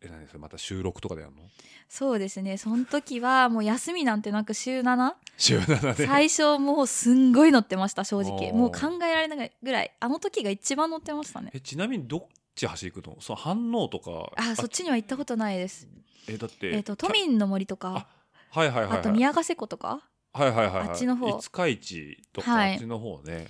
[0.04, 1.42] え何それまた収録とかでやるの？
[1.88, 2.56] そうですね。
[2.56, 6.06] その時はもう休みなんてなく週7週7で。
[6.06, 8.52] 最初もうすんごい乗ってました正直。
[8.52, 9.92] もう考えられないぐらい。
[10.00, 11.50] あの時が一番乗ってましたね。
[11.54, 13.16] えちなみにどっち走り行くの？
[13.20, 14.32] その反応とか。
[14.36, 15.88] あそっちには行ったことないです。
[16.28, 18.06] えだってえっ、と都民の森とか。
[18.52, 18.98] あはいはいはいはい。
[18.98, 20.00] あと宮ヶ瀬湖とか？
[20.32, 20.88] はいはいはいはい。
[20.88, 21.26] あっちの方。
[21.28, 22.72] 五日市とか、はい。
[22.72, 23.48] あっちの方ね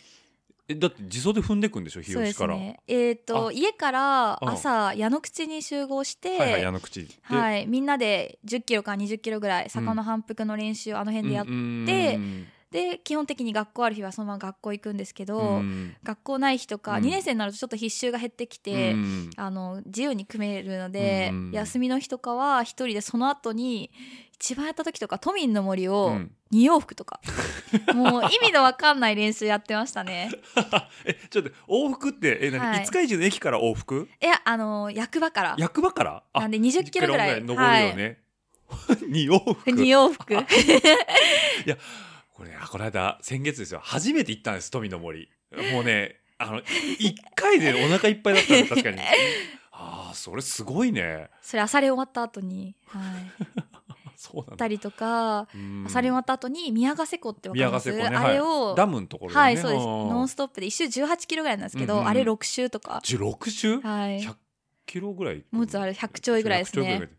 [0.66, 2.00] えだって自走で踏んでくんでしょ？
[2.00, 2.80] 日吉から、すね。
[2.88, 3.52] えっ、とあ。
[3.52, 4.48] 家からうん。
[4.48, 11.50] 朝矢野口に集合して、はいはい矢の口で、はい、みんなで10キロか20キロぐらい坂の反復の練習をあの辺でやって、
[11.86, 12.18] て
[12.94, 15.62] で基本的に学校ある日はそのまま学校行くんですけど、
[16.02, 17.04] 学校ない日とか、うん。
[17.04, 18.96] 2年生になるとちょっと必修が減ってきて、
[19.36, 21.50] あの自由に組めるので、うん。
[21.52, 23.90] 休みの日とかは一人でその後に
[24.38, 26.18] 一番やった時とか都民の森を
[26.52, 27.20] 2往復とか、
[27.94, 30.30] もう意味のわかんない練習やってましたね。
[31.06, 32.84] えちょっと往復ってえ何、はい。
[32.84, 34.08] 五日市の駅から往復？
[34.20, 35.54] いやあの役場から。
[35.56, 36.22] 役場から？
[36.32, 37.38] あなんで20キロぐらい。
[37.38, 38.20] 10登るよね、
[39.08, 39.70] 二往復。
[39.70, 40.46] 2往復。
[42.34, 43.80] これあこの間先月ですよ。
[43.82, 45.30] 初めて行ったんです富の森。
[45.72, 46.62] もうねあの
[46.98, 48.98] 一回でお腹いっぱいだったんで確かに。
[49.76, 51.30] ああそれすごいね。
[51.40, 53.02] それ朝練終わった後に、はい、
[54.56, 55.84] たりとかうん。
[55.86, 58.28] 朝練終わった後に宮ヶ瀬湖ってわかります、宮ヶ瀬湖ね。
[58.28, 59.36] あれを、はい、ダムのところね。
[59.36, 59.82] はいそうです。
[59.82, 59.84] ん。
[59.84, 64.34] ノンストップで一周18キロぐらいなんですけど、うんうんあれ6周とか、16周、はい、100
[64.86, 65.44] キロぐらい。
[65.50, 66.82] もうちょっとあれ100ちょいぐらいですね。
[66.82, 67.14] 100ちょいぐらい。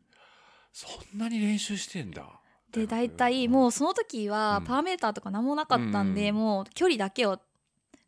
[0.73, 2.23] そんなに練習してんだ。
[2.71, 4.65] で大体もうその時はうん。
[4.65, 7.39] パーメーターとか何もなかったんで、うんもう距離だけを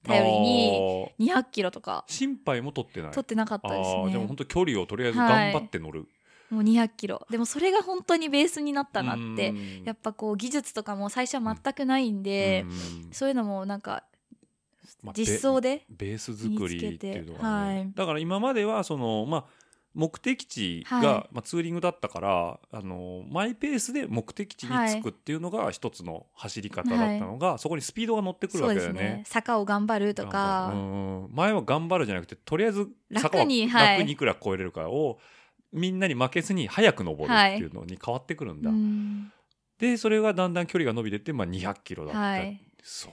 [0.04, 1.44] 頼りにあー。
[1.44, 2.06] 200キロとか。
[2.08, 3.12] 心配も取ってない。
[3.12, 4.12] 取ってなかったですね。
[4.12, 6.08] でも本当距離をとりあえず頑張って乗る、
[6.50, 7.26] もう200キロ。
[7.30, 9.84] でもそれが本当にベースになったなってうん。
[9.84, 13.10] やっぱこう技術とかも最初は全くないんで、うん。
[13.12, 14.04] そういうのもなんか
[15.04, 17.76] まあ実装でベベース作りっていうのは、ね。
[17.76, 17.92] はい。
[17.94, 19.46] だから今まではそのまあ
[19.98, 21.06] 目的地が、はい。
[21.34, 29.02] まあ、ツーリングだったからあのマイペースで目的地に着くっていうのが一つの走り方だったのが、そこにスピードが乗ってくるわけだよね。
[29.02, 29.24] ね。
[29.26, 33.98] 坂を頑張るとか、うん前は頑張るじゃなくてとりあえず坂を楽にはい。
[33.98, 35.18] 楽にいくら越えれるかを
[35.78, 39.32] みんなに負けずに早く登るっていうのに変わってくるんだ、うん。
[39.80, 42.62] でそれがだんだん距離が伸びてって、まあ、200キロだった、はい。
[42.84, 43.12] そう。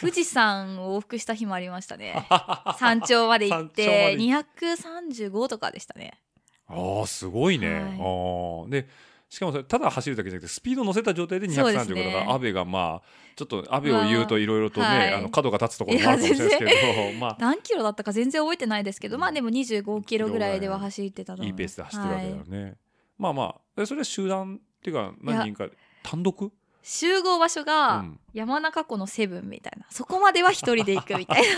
[0.00, 2.26] 富士山を往復した日もありましたね。
[2.78, 6.20] 山頂まで行ってで235とかでしたね。
[6.66, 7.82] ああすごいね、はい。
[7.82, 8.68] あー。
[8.68, 8.88] で
[9.36, 12.04] しかもそれただ走るだけじゃなくてスピード乗せた状態でそうです235ね。
[12.06, 15.12] だから、安倍がまあちょっと安倍を言うといろいろとね、まあはい。
[15.12, 17.36] あの角が立つところもあるかもしれないですけど まあ。
[17.38, 22.48] 何キロだったか全然覚えてないですけど、うんまあでも25キロぐらいでは走ってたと思いいペースで走ってるわけだよはい。
[22.48, 22.76] ね、
[23.18, 23.60] まあまあ。
[23.78, 25.68] でそれは集団っていうか何人か
[26.02, 26.50] 単独？
[26.88, 28.20] 集合場所うがん。
[28.32, 29.86] 山中湖のセブンみたいな。
[29.90, 31.48] そこまでは一人で行くみたいな。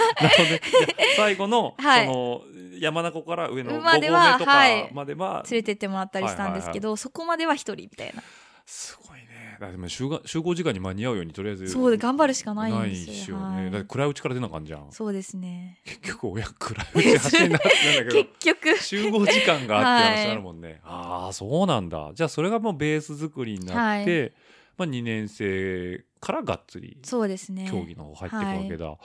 [1.17, 2.07] 最後の, はい。
[2.07, 2.43] その
[2.81, 4.83] 山中湖から上の5合目まではとはい。
[4.88, 8.23] かまでは連れてってもらったりしたんですけど、そこまでは一人みたいな。
[8.64, 9.59] すごいね。
[9.61, 13.14] だでも集合集合時間に間に合うようにとりあえずそうで頑張るしかないんですよ。
[13.14, 13.64] しよはい。
[13.64, 14.87] ねだって暗いうちから出なあかんじゃん。
[14.93, 15.81] そうですね。
[15.85, 18.12] 結局親暗いうち走りななんだけど。
[18.25, 18.79] 結局。
[18.79, 22.12] 集合時間があって話になるもんね、ああそうなんだ。
[22.14, 24.33] じゃあそれがもうベース作りになって、はい
[24.79, 27.69] まあ、2年生からがっつりそうですね。
[27.69, 28.99] 競技の方入っていくわけだ、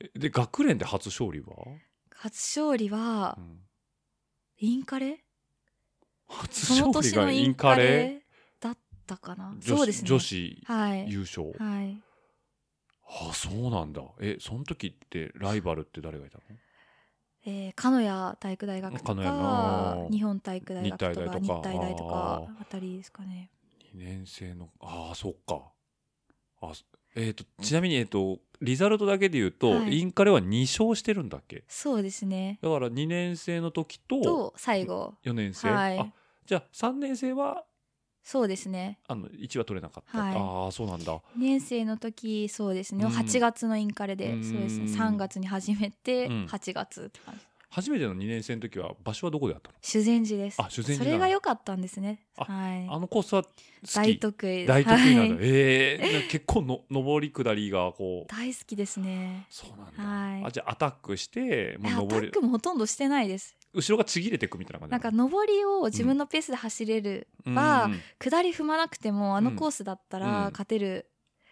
[0.00, 1.54] えで学連で初勝利は、
[2.14, 3.60] 初勝利はうん。
[4.58, 5.22] インカレ？
[6.28, 8.22] 初勝利年のインがインカレ？
[8.58, 9.54] だったかな。
[9.58, 10.08] 女子そうですね。
[10.08, 11.10] 女子はい。
[11.10, 12.02] 優勝、はい。
[13.06, 14.02] ああそうなんだ。
[14.20, 16.44] えその時ってライバルって誰がいたの？
[17.46, 21.40] えー、鹿屋体育大学とかな日本体育大学とか日体大とか。
[21.40, 23.50] 日体大とかああたりですかね
[23.94, 25.72] 2年生のああそっか。
[26.62, 26.72] あ
[27.16, 29.98] えっ、とちなみにえっ、とリザルトだけで言うと、はい。
[29.98, 31.64] インカレは2勝してるんだっけ？
[31.68, 32.58] そうですね。
[32.62, 35.14] だから2年生の時とと最後。
[35.24, 35.98] 4年生、はい。
[35.98, 36.12] あ
[36.46, 37.64] じゃあ3年生は
[38.22, 38.98] そうですね。
[39.08, 40.36] あの1は取れなかった、はい。
[40.36, 41.14] ああそうなんだ。
[41.14, 43.10] 2年生の時そうですね、うん。
[43.10, 44.44] 8月のインカレでうん。
[44.44, 44.84] そうですね。
[44.86, 46.46] 3月に始めてうん。
[46.46, 49.76] 8月って感じ初めての2年生の時は場所はどこでやったの？
[49.80, 50.60] 修善寺です。
[50.60, 52.26] あ修善寺それが良かったんですね。
[52.36, 52.86] あはい。
[52.90, 53.44] あのコースは
[53.94, 54.66] 大得意。
[54.66, 55.44] 大得意なんだ、はい。
[55.44, 58.28] ええ結構の上り下りがこう。
[58.28, 59.46] 大好きですね。
[59.48, 60.44] そうなんだ、はい。
[60.46, 63.56] あじゃあアタックしてもう上りックもほとんどしてないです。
[63.72, 70.24] 後ろがちぎれていくみたいな感じなんか上りを自分のペースで走れるば、下り踏まなくてもあのコースだったうん。
[70.24, 71.09] ら勝てるん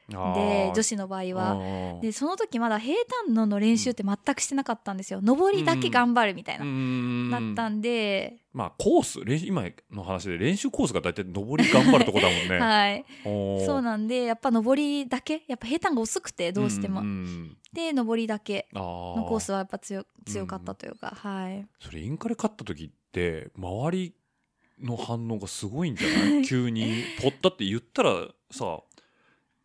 [0.09, 1.57] で、で女子の場合は。
[1.57, 5.21] はでその時まだ平坦のの練習って全くしてなかったんですよ。
[5.23, 6.65] 上りだけ頑張るみたいな、
[7.39, 12.57] だったんで、まあコース練習今の話で練習コースが大体上り頑張るとこだもんね。
[12.59, 13.05] はい。
[13.67, 21.67] そうなんでやっぱ上りだけやっぱ平坦が遅くてどうしても、んんで上りだけあのコースはやっぱ強強かったというか、はい。
[21.81, 24.15] それインカレ勝った時って周り
[24.81, 26.45] の反応がすごいんじゃない？
[26.45, 28.81] 急にポッだって言ったらさ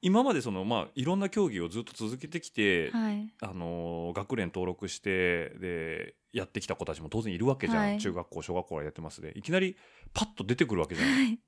[0.03, 3.33] 今までそのまあいろんな競技をずっと続けてきて、はい。
[3.41, 7.97] あのー学連登録してでやってきた子たちも当然いるわけじゃん、はい。
[7.99, 9.31] 中学校小学校からやってますで。
[9.37, 9.75] いきなり
[10.13, 11.09] パッと出てくるわけじゃん。
[11.09, 11.39] はい。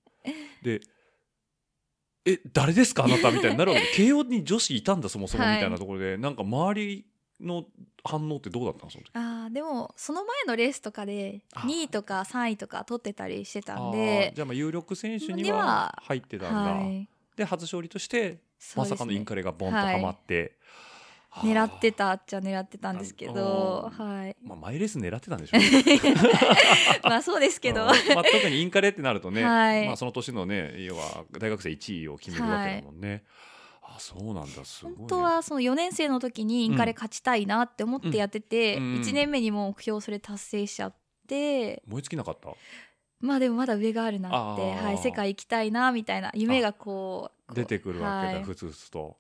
[0.63, 0.81] で
[2.25, 3.03] え誰ですか？
[3.05, 3.91] あなたみたいになるわけで。
[3.95, 5.59] 慶応に女子いたんだそもそもみはい。
[5.59, 7.05] たいなところで、なんか周り
[7.39, 7.65] の
[8.03, 9.11] 反応ってどうだったのその時？
[9.13, 17.07] あーでもその前のレースとかであ2位とか3位とか取ってたりしてたんあでーじゃあまあ有力選手には入ってたんだ、はい。
[17.35, 18.39] で初勝利として
[18.75, 20.57] まさかのインカレがボンとはまって、
[21.31, 24.35] あー狙ってたっちゃ狙ってたんですけどあはい。
[24.41, 25.61] まあ、マイレース狙ってたんでしょう
[27.03, 27.85] まあそうですけど。
[27.85, 29.85] まあ、特にインカレってなるとね、はい。
[29.85, 33.23] まあ、その年のね要は大学生1位を決めるわけだもんね、
[33.81, 34.63] あそうなんだ。
[34.63, 38.83] すごい、ね、本当はその4年生の時にインカレ勝ちたいなって思ってやってて、うん。
[38.83, 39.01] うん。
[39.01, 40.95] 1年目にもう目標それ達成しちゃっ
[41.27, 41.83] て。
[41.85, 42.49] 燃え尽きなかった？
[43.19, 48.43] まあでもまだ上があるなって、はい、世界行きたいなみたいな夢がこう出てくるわけだ、はい。
[48.43, 49.17] ふつふつと。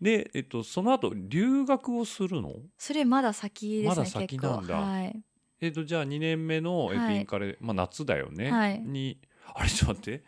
[0.00, 2.52] で、えっと、その後留学をするの？
[2.76, 4.76] それまだ先ですねまだ先なんだ。
[4.76, 5.22] はい、
[5.60, 7.16] えっとじゃあ2年目の、えっと、はい。
[7.16, 8.80] インカレ、まあ、夏だよね、はい。
[8.80, 9.20] に
[9.54, 10.24] あれちょっと待って。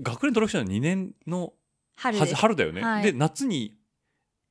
[0.00, 1.52] 学年登録したの2年の
[1.96, 3.02] は春春だよね、はい。
[3.04, 3.76] で夏に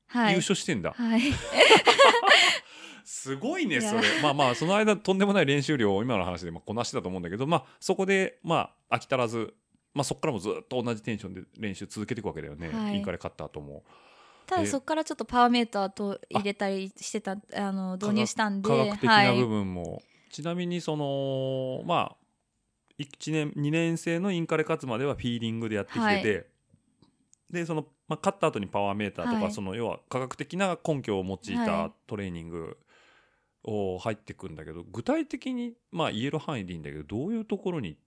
[0.08, 0.34] はい。
[0.34, 1.22] 優勝してんだ、はい、
[3.06, 4.02] すごいねそれ。
[4.22, 9.54] まあまあその間とんでもない練習量を今の話でまあこなしてたと思うんだけどまあそこでまあ飽き足らず
[9.94, 12.98] まあそこからもずっと同じテンションで練習続けていくわけだよね、はい。
[12.98, 13.84] インカレ勝った後も。
[14.48, 19.36] ただでそこからちょっっとパワーメーターと入れたりしてたあの導入したんで科学的はない。
[19.36, 22.16] 部い、分も、ちなみにそのまあ
[23.00, 26.48] 1年2年生のインカレ勝つまではフィーリングでやってきてて、
[27.50, 29.52] でその、まあ、勝った後にパワーメーターとか、はい。
[29.52, 31.92] その要は科学的な根拠を用いはたい。
[32.08, 32.78] トレーニング
[33.64, 37.98] を入ってくんだけど具体的にまあ言える範囲でいいんだけどどういうところに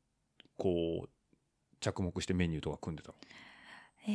[0.56, 1.08] こう
[1.80, 3.14] 着目してメニューとか組んでたの？
[4.06, 4.10] え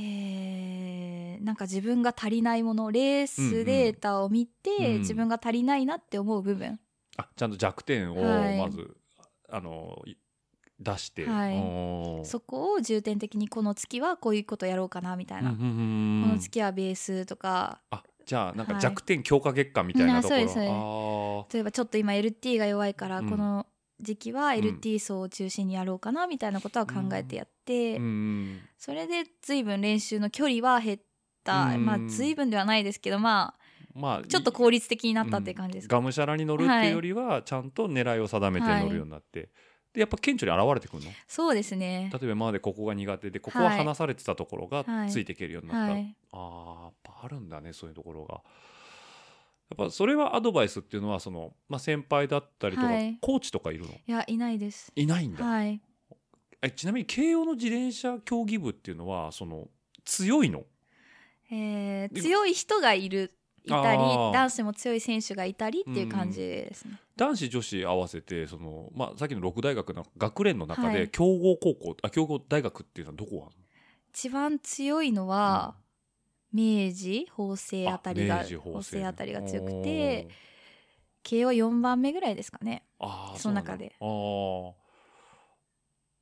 [1.41, 6.79] ーなんか自分が足りないものレースデータを見て、うんうん自分が足りないなって思う部分。
[7.17, 8.57] あちゃんと弱点をはい。
[8.59, 8.95] まず、
[9.49, 10.15] あのい
[10.79, 12.25] 出して、はい。
[12.25, 17.81] そこを重点的にこの月はこういうことやろうかなみたいな、うんうんうんこの月はベースとか。
[17.89, 18.81] あじゃあなんかはい。
[18.81, 20.71] 弱点強化月間みたいなところ、うんあそうです。
[20.71, 23.29] あ例えばちょっと今 LT が弱いから、うん。
[23.29, 23.65] この
[24.01, 24.55] 時期はん。
[24.55, 30.99] LT 層を中心にやろうかなみたいなことは考えてやって、ーうんそれで随分練習の距離は減っ
[31.43, 31.85] た、うん。
[31.85, 33.55] まあ随分ではないですけどま
[33.93, 39.49] まああちょっと効率的になったっていう感じですか、がむしゃらに乗るっていうよりはちゃんと狙いを定めて乗るようになって、
[39.93, 41.11] でやっぱ顕著に現れてくるの？
[41.27, 42.09] そうですね。
[42.13, 45.09] 例えば今までここが苦手でここは離されてたところがはい。
[45.11, 46.15] ついていけるようになった、はい。
[46.31, 48.41] あーやっぱあるんだねそういうところが。
[49.77, 53.17] やっぱそれはアドバイスっていうのはその、まあ、先輩だったりとか、はい。
[53.21, 53.91] コーチとかいるの？
[53.91, 54.91] いやいないです。
[54.95, 55.79] いないんだ、はい。
[56.61, 59.67] えちなみに慶応の自転車競技部っていうのはその
[60.05, 60.63] 強いの？
[61.51, 63.31] えーで強い人がいる
[63.63, 64.31] いたりあー。
[64.33, 70.95] 男子も強い選手がいたりっていう感じですね、男子女子合わせてその、まあ、さっきの六大学の学連の中はい。
[70.95, 73.55] で強豪高校、あ強豪大学っていうのはどこがある
[74.11, 75.75] 一番強いのは、
[76.51, 78.47] 明治法政のあたりが法法
[78.79, 80.27] 政政あたりが強くて
[81.23, 82.83] 慶応4番目ぐらいですかね。
[82.99, 83.95] あーその中で。
[83.99, 84.71] あー。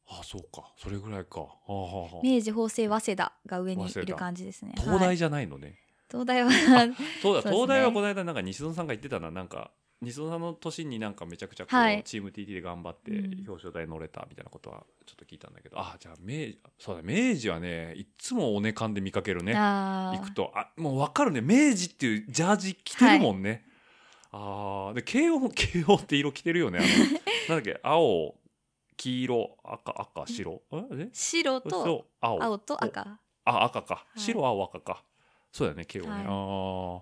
[0.10, 0.74] あーそうか。
[0.78, 1.42] それぐらいか。
[1.42, 2.36] あーはーはー。
[2.36, 4.74] 明治法政早稲田が上にいる感じですね。
[4.78, 5.18] 東大はい。
[5.18, 6.52] じゃないのね、東大は
[7.22, 7.42] そうだ。
[7.50, 7.56] ね。
[7.56, 9.32] 東大はこの間なんか西園さんが言ってたな。
[9.32, 12.04] なんか西野さんの年になんかめちゃくちゃこう、はい。
[12.04, 13.46] チーム TT で頑張ってうん。
[13.48, 19.54] 表彰台乗れたみたいなことはちょっと聞いたんだけど、あじゃあ明治そうだ明治はねいっつもおねかんで見かけるね。
[19.56, 20.20] あー。
[20.20, 21.42] 行くとあもう分かるね。
[21.42, 23.66] 明治っていうジャージ着てるもんね、
[24.32, 26.80] ああで慶応も 慶応って色着てるよね。
[26.80, 26.88] あの
[27.58, 28.36] なんだっけ青
[28.98, 30.62] 黄色赤赤白。
[30.72, 30.84] え？
[30.92, 31.10] え？
[31.14, 32.44] 白そとう青。
[32.44, 33.20] 青と赤。
[33.46, 34.06] あ赤か。
[34.16, 34.20] い。
[34.20, 35.04] 白青赤か、
[35.52, 36.24] そうだよね慶応ね、はい。
[36.28, 37.02] あ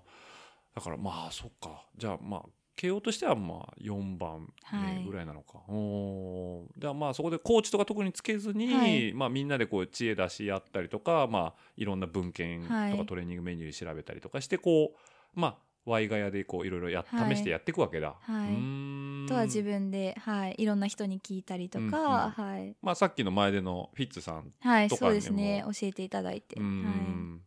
[0.76, 1.84] だからまあそっか。
[1.96, 2.42] じゃあまあ
[2.76, 6.80] 慶応としてはまあ4番目ぐらいなのか、おー。
[6.80, 9.12] じゃあまあそこでコーチとか特につけずに、はい。
[9.14, 13.06] まあ、みんなでこう知恵出し合ったりとか、まあ、いろんな文献とかはい。
[13.06, 18.16] トレーニングメニュー調べたりとかしてこうまあワイガヤでこういろいろやはい試してやっていくわけだ。
[18.20, 19.28] はい。
[19.28, 21.98] とは自分で、はい、いろんな人に聞いたりとか、うんうん。
[22.00, 25.62] はい、まあ、さっきの前でのフィッツさんはい、とかそうですでね。
[25.64, 26.56] も教えていただいて。
[26.58, 27.40] うーん、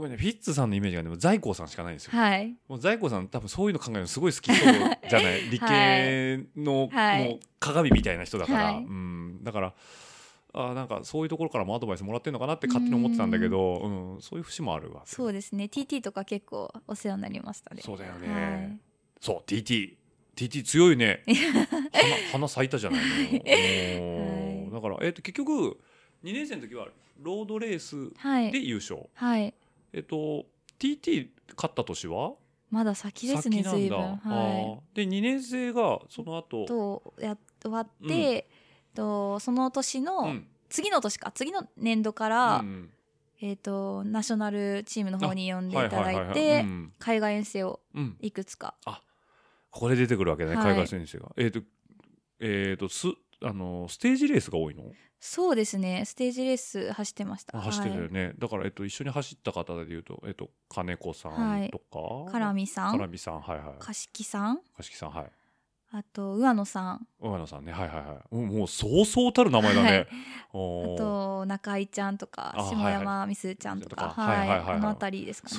[0.00, 2.12] ごめんねフィッツさんのイメージがでも在光さんしかないんですよ。
[2.12, 5.42] はい、はい、もう在光さん多分そういうの考えるのすごい好きそうじゃない？
[5.50, 7.24] 理系の、はい。
[7.28, 9.74] もう鏡みたいな人だから、はいうん、だから
[10.54, 14.22] あなんかそういうところからもアドバイスもらってるのかなって勝手に思ってたんだけど、うん。
[14.22, 15.64] そういう節もあるわけそうですね。
[15.64, 17.82] TT とか結構お世話になりましたね。
[17.84, 18.78] そうだよね、はい。
[19.20, 19.96] そう TT
[20.34, 21.22] TT 強いね。
[21.92, 25.78] 花花咲いたじゃないの、おー だから、えっと結局
[26.24, 26.88] 2年生の時は
[27.22, 28.50] ロードレースはい。
[28.50, 29.52] で優勝、はい
[29.92, 30.46] えっと
[30.78, 32.32] TT 勝った年は？
[32.70, 33.98] まだ先ですね先なんだ、随分。
[33.98, 34.96] あはー。
[34.96, 38.48] で2年生がその後いとや終わって、
[38.90, 38.94] うん。
[38.94, 40.46] とその年の、うん。
[40.68, 42.90] 次の年か次の年度から、うん
[43.42, 46.92] えっ、とナショナルチームの方に呼んでいただはいてうん。
[46.98, 48.74] 海外遠征をうんいくつか。
[49.70, 50.72] ここで出てくるわけね、はい。
[50.72, 51.30] 海外選手が。
[51.36, 51.60] えっ、と、
[52.40, 53.06] えっ、と、す、
[53.42, 54.84] あの、ステージレースが多いの？
[55.18, 56.04] そうですね。
[56.06, 57.58] ステージレース走ってました。
[57.58, 58.12] あ走ってたよはい。
[58.12, 58.32] ね。
[58.38, 62.92] だから、えっ、と、一緒に走った方で言うと、えっ、と、金子さんとか、カラミさん？
[62.92, 63.74] カラミさん、はいはい。
[63.78, 64.58] 貸木さん？
[64.76, 65.30] かしきさん、はい。
[65.92, 67.06] あと上野さん。
[67.20, 68.34] 上野さんね、はいはいはい。
[68.34, 69.88] もう、もうそうそうたる名前だね。
[69.90, 70.00] はい。
[70.00, 70.06] あ
[70.52, 74.10] と中井ちゃんとかあ下山美鈴ちゃんとか。
[74.16, 74.74] はいはいはいはい。
[74.76, 75.56] あの辺りですかね。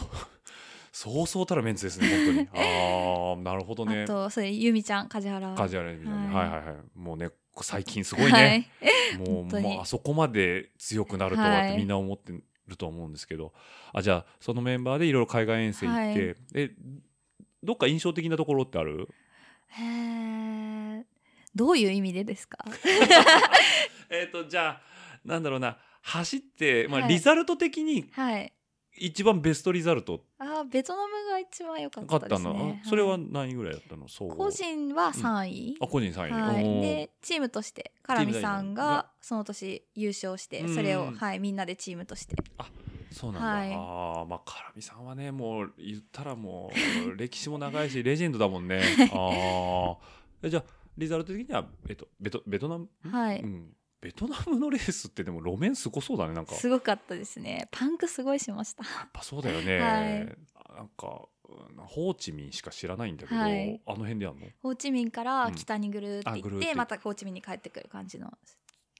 [0.93, 1.27] そう。
[1.27, 2.65] そうたるメンツですね、本当に。
[2.65, 4.03] ああ、なるほどね。
[4.03, 4.07] あ。
[4.07, 5.53] とそれゆみちゃん梶原。
[5.53, 6.33] カジュアルみたいなね。
[6.33, 6.75] ははいいはいはい。
[6.95, 7.29] もうね、
[7.61, 8.69] 最近すごいね。
[9.19, 9.63] もう本当に。
[9.67, 11.71] もうあそこまで強くなるとはっはい。
[11.73, 12.33] てみんな思って
[12.67, 13.53] ると思うんですけど、
[13.93, 16.35] あじゃあそのメンバーでいろいろ海外遠征行って、はい。
[16.55, 16.71] え
[17.63, 19.09] どっか印象的なところってある？
[19.67, 21.05] はいへえ
[21.53, 22.63] どういう意味でですか？
[24.09, 24.81] えっ、とじゃあ
[25.25, 25.77] なんだろうな。
[26.03, 27.09] 走って、まあはい。
[27.09, 28.51] リザルト的にはい
[28.97, 30.23] 一番ベストリザルト。
[30.38, 32.82] あーベトナムが一番良かったですね。
[32.86, 34.08] あそれはい何位ぐらいだったの？
[34.08, 40.75] そう個人は3位、あ個人3位、はい、でチームとしてカラミさんがその年優勝してうん。
[40.75, 42.36] それを、はい、みんなでチームとして。
[43.12, 43.73] そうなんだ、はい。
[43.73, 46.71] ああまあカラミさんはねもう言ったらも
[47.06, 48.82] う 歴史も長いしレジェンドだもんね。
[49.13, 49.97] ああ
[50.43, 50.63] えじゃあ
[50.97, 52.89] リザルト的にはえっとベトベトナム？
[53.10, 56.53] はい、うん、ベトナムのレースってでも路面すごそうだねなんか。
[56.53, 57.67] やっすごかったですね。
[57.71, 58.83] パンクすごいしました。
[59.13, 60.75] ぱそうだよね、はい。
[60.75, 63.79] なんかうんホーチミンしか知らないんだけど、はい。
[63.85, 64.47] あの辺でやんの？
[64.63, 68.31] ホーチミンから北にぐるって行って、うんまたホーチミンに帰ってくる感じの。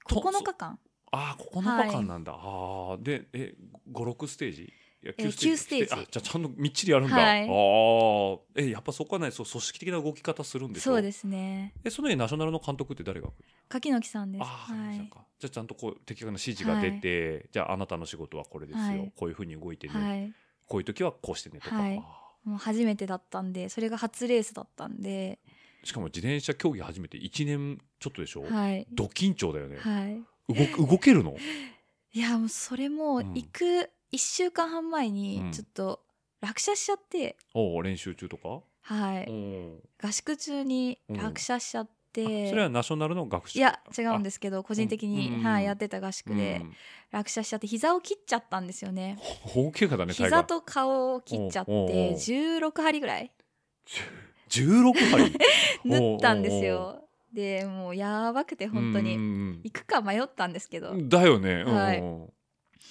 [0.08, 0.78] と9日間。
[1.10, 3.54] ああ9日間なんだ、ああでえ
[3.92, 4.72] 56ステージ？
[5.04, 5.92] いやえー9ステージ。
[5.92, 7.42] あじゃあちゃんとみっちりやるんだ、はい。
[7.42, 11.74] ああえやっぱそこはねそう組織的な動き方するんでしょそうですね。
[11.84, 13.28] えその時ナショナルの監督って誰が
[13.68, 14.42] 柿の木さんです。
[14.42, 14.96] ああ、はい。
[14.96, 19.12] じゃあちゃんとこう的確な指示が出て、じゃああなたの仕事はこれですよ、はい。
[19.16, 20.32] こういうふうに動いてね、はい。
[20.68, 21.98] こういう時はこうしてねとか、はい。
[21.98, 25.40] あもう初めてだったんでそれが初レースだったんで。
[25.84, 28.86] ーしかも自転車競技始めて1年ちょっとでしょ、はい。
[28.92, 30.22] ド緊張だよね、はい。
[30.48, 31.36] 動く動けるの？
[32.14, 33.34] いやもうそれもうん。
[33.34, 35.52] 行く1週間半前にうん。
[35.52, 36.00] ちょっと
[36.40, 39.30] 落車しちゃって、おう練習中とか、はい。
[40.02, 43.58] 合宿中に落車しちゃっあて、それはナショナルの学習？
[43.58, 45.42] いや違うんですけど個人的に、うん。
[45.42, 46.72] はい、やってた合宿で、うん。
[47.10, 49.18] 落車しちゃって膝を切っちゃったんですよね。
[49.54, 53.32] 大怪我だね膝と顔を切っちゃって16針ぐらい。
[54.50, 55.32] 16針？
[55.84, 57.02] 縫ったんですよ。
[57.32, 59.16] でもうやばくて本当に。
[59.16, 60.94] に行くか迷ったんですけど。
[60.94, 61.98] だよね、はい。
[61.98, 62.32] うん。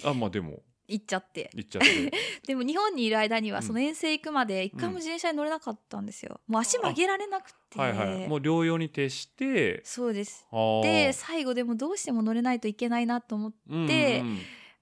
[0.04, 1.50] あまあでも行っちゃって。
[1.54, 2.12] 行っちゃって。
[2.46, 3.56] でも日本にいる間にうん。
[3.56, 6.42] はその遠征行くまで一回も自転車に乗れなかったんですよ。
[6.48, 7.80] もう足曲げられなくて。
[7.80, 8.28] はいはい。
[8.28, 9.82] もう療養に徹して。
[9.84, 10.46] そうです。
[10.84, 14.24] で最後でもどうしても乗れないといけないなと思ってうんで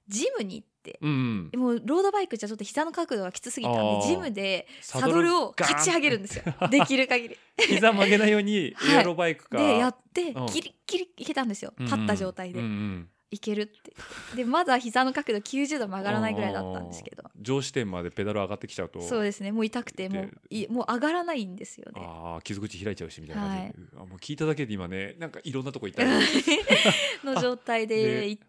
[0.07, 0.97] ジムに行って。
[1.01, 1.60] うんうん。
[1.60, 6.43] もうロードバイクじゃちょっと膝の角度がきつすぎたんでジムでサドルをかち上げるんですよ。
[6.70, 7.38] できる限り。
[7.57, 8.95] 膝曲げないようにはい。
[8.95, 10.45] エアロバイクか、でやってうん。
[10.47, 11.74] ギリギリいけたんですよ。
[11.78, 13.94] 立った状態で、うんうんいけるって。
[14.36, 17.24] でまだ膝の角度90度曲がらないぐらいだったんですけど。
[17.40, 19.02] 上視点までペダル上がってきちゃうと。
[19.02, 19.52] そうですね。
[19.52, 22.02] もう痛くてもうでいもう上がらないんですよね。
[22.04, 23.42] ああ傷口開いちゃうしみたいな。
[23.44, 23.76] 感じで、はい。
[23.94, 26.10] うわもう聞いただけで今ねなんかいろんなとこ行ったり
[27.24, 28.44] の状態で行っ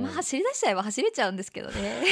[0.00, 2.02] まあ走り出しちゃえば走れちゃうんですけどね。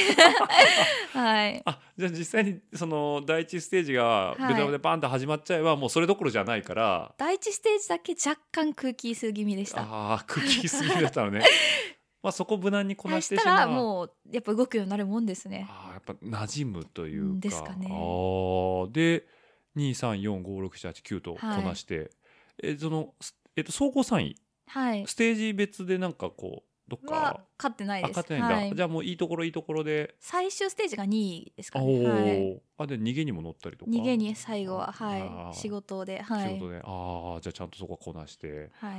[1.13, 1.61] はい。
[1.65, 4.47] あじゃあ実際にその第一ステージがはい。
[4.47, 7.13] ベトナムでバンと始まっちゃえば、もうそれどころじゃないから。
[7.17, 9.81] 第一ステージだけ若干空気吸う気味でした。
[9.83, 11.43] ああ空気すぎだったのね。
[12.23, 13.57] まあそこ無難にこなそしてしまう。
[13.57, 15.67] らもうやっぱ動くようになるもんですね。
[15.69, 17.39] あーやっぱ馴染むというか。
[17.39, 17.87] ですかね。
[17.89, 18.91] あー。
[18.91, 19.27] で
[19.77, 22.09] 23456789とこなして、
[22.61, 24.35] えその、すえっと、総合3位。
[24.67, 25.07] はい。
[25.07, 28.33] ステージ別でなんかこうどっはか勝ってないです。
[28.33, 28.73] はい。
[28.73, 30.15] じゃあもういいところいいところで。
[30.19, 33.91] 最終ステージが2位ですかね、はい、ーあで逃げにも乗ったりとか。
[33.91, 35.53] 逃げに最後はあはーい。
[35.55, 36.49] 仕事ではい。
[36.53, 38.69] 仕事で、ああじゃあちゃんとそこはこなして。
[38.79, 38.95] はい。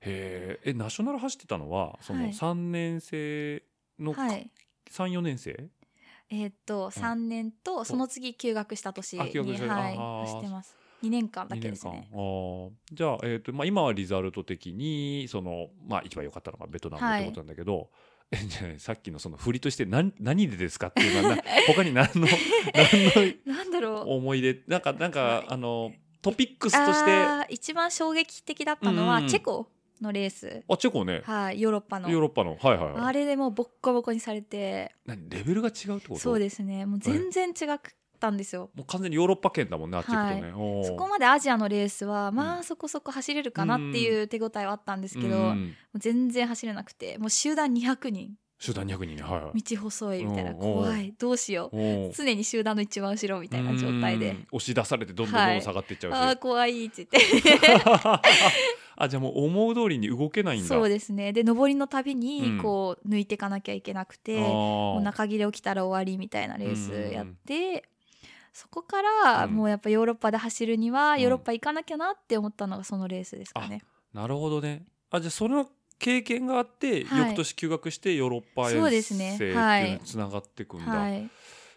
[0.00, 0.70] へー。
[0.70, 2.30] えナショナル走ってたのはそのはい。
[2.32, 3.62] 3年生
[3.98, 4.50] の、はい。
[4.90, 5.70] 34年生？
[6.32, 9.96] えーっと3年とその次休学した年にあ休学したはい。
[9.96, 12.08] 走ってます2年間だ2年間けですね。
[12.92, 17.90] じゃあ、えーとまあ、今はリザルト的にその、まあ、一番良かったのがベトナムってことなんだけど、
[18.32, 22.28] えじゃあさっきのその振りとして何何でですかっていうのはな 他に何の
[22.74, 23.92] 何 なんだろう。
[23.92, 25.46] の思い出なんかなんか、はい。
[25.48, 25.92] あの
[26.22, 29.28] トピックスとして一番衝撃的だったのはうんうん。
[29.28, 29.68] チェコ
[30.00, 30.64] のレース。
[30.78, 31.22] チェコね。
[31.24, 32.08] はいヨーロッパの。
[32.08, 32.56] ヨーロッパの。
[32.60, 34.94] はいはい、はい、あれでもうボッコボコにされて。
[35.06, 36.20] 何レベルが違うってこと？
[36.20, 36.86] そうですね。
[36.86, 37.80] もう全然違っ
[38.20, 38.70] たんですよ。
[38.74, 40.84] もう完全にヨーロッパ圏だもんねあっち行くとね、おー。
[40.84, 45.54] そこまでアジアのレースはまうあそこそこ走れるかなっていう手応えはあったんですけど、
[45.96, 48.34] 全然走れなくてもう集団200人。
[48.62, 49.62] 集団200人ねはいはい。
[49.62, 51.14] 道細いみたいなうん怖い。
[51.18, 52.12] どうしよう。
[52.14, 54.30] 常に集団の一番後ろみたいな状態で。
[54.30, 54.46] うん。
[54.52, 57.80] 押し出されてどんどんどんどん下がっていっちゃうし、ああ怖いって言って。
[59.02, 60.68] あじゃあもう思う通りに動けないんだ。
[60.68, 61.32] そうですね。
[61.32, 62.20] で上りのたびうん。
[62.20, 67.88] にこう抜いていかなきゃいけなくて、もう中切れ起きたら終わりみたいなレースやっうんて、
[68.52, 69.54] そこからうん。
[69.54, 71.20] もうやっぱヨーロッパで走るにはうん。
[71.20, 73.82] ヨーロッパ行かなきゃなって思ったのがそのレースですかね。
[74.12, 74.84] なるほどね。
[75.10, 77.28] あじゃあその経験があって、はい。
[77.30, 81.28] 翌年休学してヨーロッパ遠征っていうのにつながっていくんだ、はい、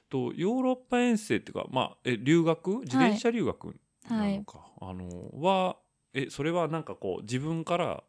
[0.09, 2.79] とヨーロッパ遠征っていうか、まあ、え留学？
[2.79, 3.75] 自転車留学
[4.09, 5.77] なのか、あのは
[6.13, 8.03] えそれはなんかこう自分から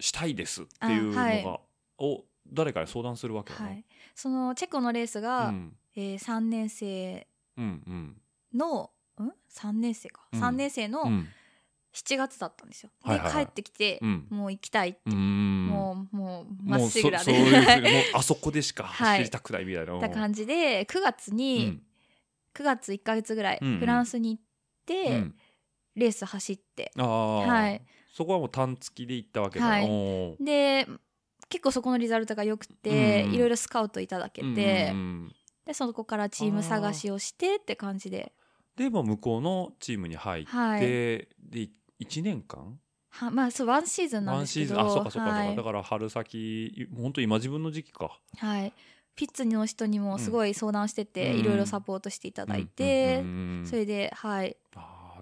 [0.00, 1.60] したいですっていうのが、
[1.98, 3.66] を誰かに相談するわけだね。
[3.66, 5.76] はい、そのチェコのレースが、うん。
[5.96, 7.26] えー、3年生
[7.56, 8.22] うんうん。
[8.54, 8.90] の
[9.20, 10.40] ん？3年生か、うん。
[10.42, 11.28] 3年生のうん。
[11.94, 12.90] 7月だったんですよ。
[13.02, 13.44] はいはいはい。
[13.44, 14.26] で帰ってきて、うん。
[14.28, 15.66] もう行きたいって、うん。
[15.68, 17.24] もうもうまっもうそしぐらで。
[17.24, 19.18] そういうふうにもうあそこでしかはい。
[19.18, 21.82] 走りたくないみたいな、た感じで9月うに、ん。
[22.52, 23.78] 9月1か月ぐらいうんうん。
[23.78, 24.42] フランスに行っ
[24.86, 25.34] て、うん。
[25.94, 26.90] レース走って。
[26.98, 27.80] ああ、はい。
[28.12, 29.84] そこはもう単付きで行ったわけだ、はい。
[29.84, 30.44] おー。
[30.44, 30.88] で
[31.48, 33.34] 結構そこのリザルトが良くて、うんうん。
[33.36, 34.62] いろいろスカウトいただけて、うんうんう
[35.26, 35.32] ん
[35.66, 38.32] でそこからチーム探しをしてって感じで。
[38.76, 40.80] で、まあ、向こうのチームに入って、はい。
[40.80, 41.28] で
[42.00, 42.78] 1年間
[43.10, 44.76] はまあそうワンシーズンなんワンシーズン？
[44.76, 45.56] ですけどあそうかそうかそうか、はい。
[45.56, 48.18] だから春先本当今自分の時期か。
[48.38, 48.72] はい、
[49.14, 51.40] ピッツの人にもすごい相談してて、うん。
[51.40, 54.56] いろいろサポートしていただいて、うんそれで、はい、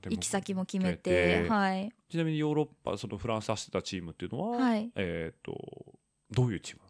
[0.08, 1.48] 行き先も決めて、て。
[1.48, 4.90] はい、ちなみにヨーロッパそのフランス走ってたチームっていうのは、はい。
[4.96, 5.52] えっ、と
[6.30, 6.82] どういうチーム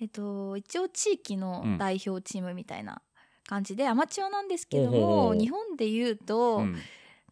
[0.00, 3.02] えっと、一応地域の代表チームみたいな
[3.46, 6.76] 感じで、アマチュアなんですけども日本でいうと、うん。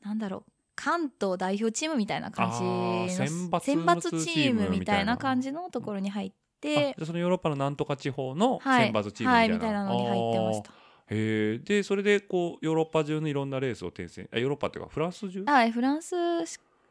[0.02, 6.32] なんだろう関東代表チームみたいな感じの選抜チームみたいな感じのところに入っあ
[6.62, 8.84] てそのヨーロッパのなんとか地方のはい。
[8.84, 10.72] 選抜チームはい、みたいな,、みたいなのに入ってました。
[11.08, 11.64] へー。
[11.64, 15.44] でそれでこうヨーロッパ中のいろんなレースを転戦あヨーロッパっていうかフランス中？
[15.44, 16.14] はい、フランス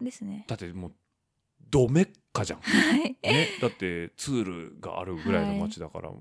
[0.02, 0.46] ですね。
[0.48, 0.92] だってもう
[1.72, 3.18] ドメッカじゃん、はい。
[3.24, 4.44] ね、だってツー
[4.74, 6.12] ルがあるぐらいの街だから、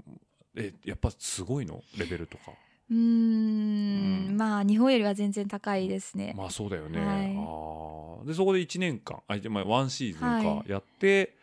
[0.57, 1.82] えやっぱすごいの？
[1.98, 2.53] レベルとか。
[2.90, 4.28] うーん。
[4.28, 4.36] うん。
[4.36, 6.34] まあ日本よりは全然高いですね。
[6.36, 7.36] まあそうだよね、はい。
[7.36, 8.26] あー。
[8.26, 11.36] でそこで1年間あ、まあ、ワンシーズンかはやって、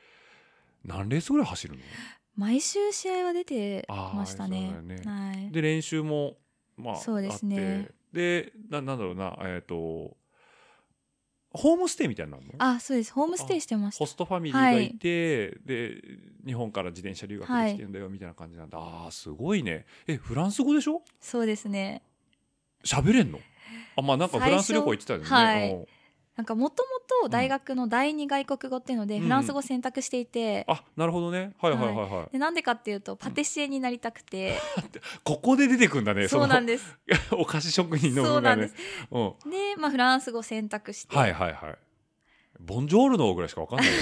[0.85, 1.79] 何レースぐらい走るの？
[2.35, 4.79] 毎週試合は出てましたね。
[4.83, 5.01] ね。
[5.03, 5.51] はい。
[5.51, 6.37] で練習も
[6.77, 7.57] まあそうですね。
[7.57, 7.97] あって。
[8.13, 10.15] でななんだろうなえっ、と
[11.57, 13.11] ホームステイみたいなのあ、そうです。
[13.11, 13.99] ホームステイしてました。
[13.99, 14.05] ホ。
[14.05, 16.01] ストファミリーがいて、で
[16.45, 19.85] 日本から自転車留学で来てんだよみたいな感じなんだ、ああすごいね。
[20.07, 21.01] えフランス語でしょ？
[21.19, 22.01] そうですね。
[22.85, 23.39] 喋れんの？
[23.95, 25.71] あまあなんかフランス旅行行ってたよね、はい。
[25.73, 25.85] うん
[26.37, 31.53] なんかもともと大学の第二外国語っていうのでうんフランス語を選択していて、あなるほどね。
[31.59, 34.59] はいはいはいはい、でなんでかっていうとパティシエになりたくて、
[35.25, 36.97] ここで出てくんだねそうなんでです。
[37.29, 38.75] す お菓子職人のそうなんです。
[39.09, 39.49] うん。
[39.49, 41.77] で、まあフランス語を選択して、はいはいはい。
[42.59, 43.93] ボンジョールのぐらいしかわかんないよ。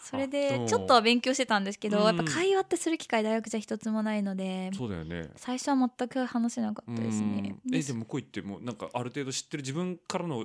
[0.00, 2.04] そ それうでんちょっとは勉強してたんですけど、うん。
[2.04, 5.30] やっぱ会話ってする機会大学じゃ一つもないのでそうだよね。
[5.36, 7.54] 最初は全く話せなかったですね。
[7.66, 7.74] うん。
[7.74, 10.44] えでも向こう行ってもなんかある程度知ってる自分からの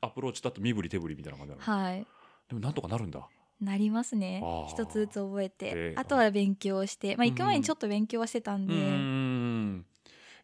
[0.00, 2.06] アプローチだと身振り手振りみたいな感じなの、はい。
[2.48, 3.28] でもなんとかなるんだ。
[3.60, 4.42] なりますね。
[4.68, 5.74] 一つずつ覚えて。
[5.74, 7.16] であとは勉強して。
[7.16, 9.86] まあ行く前にちょっと勉強はしてたんうで、ん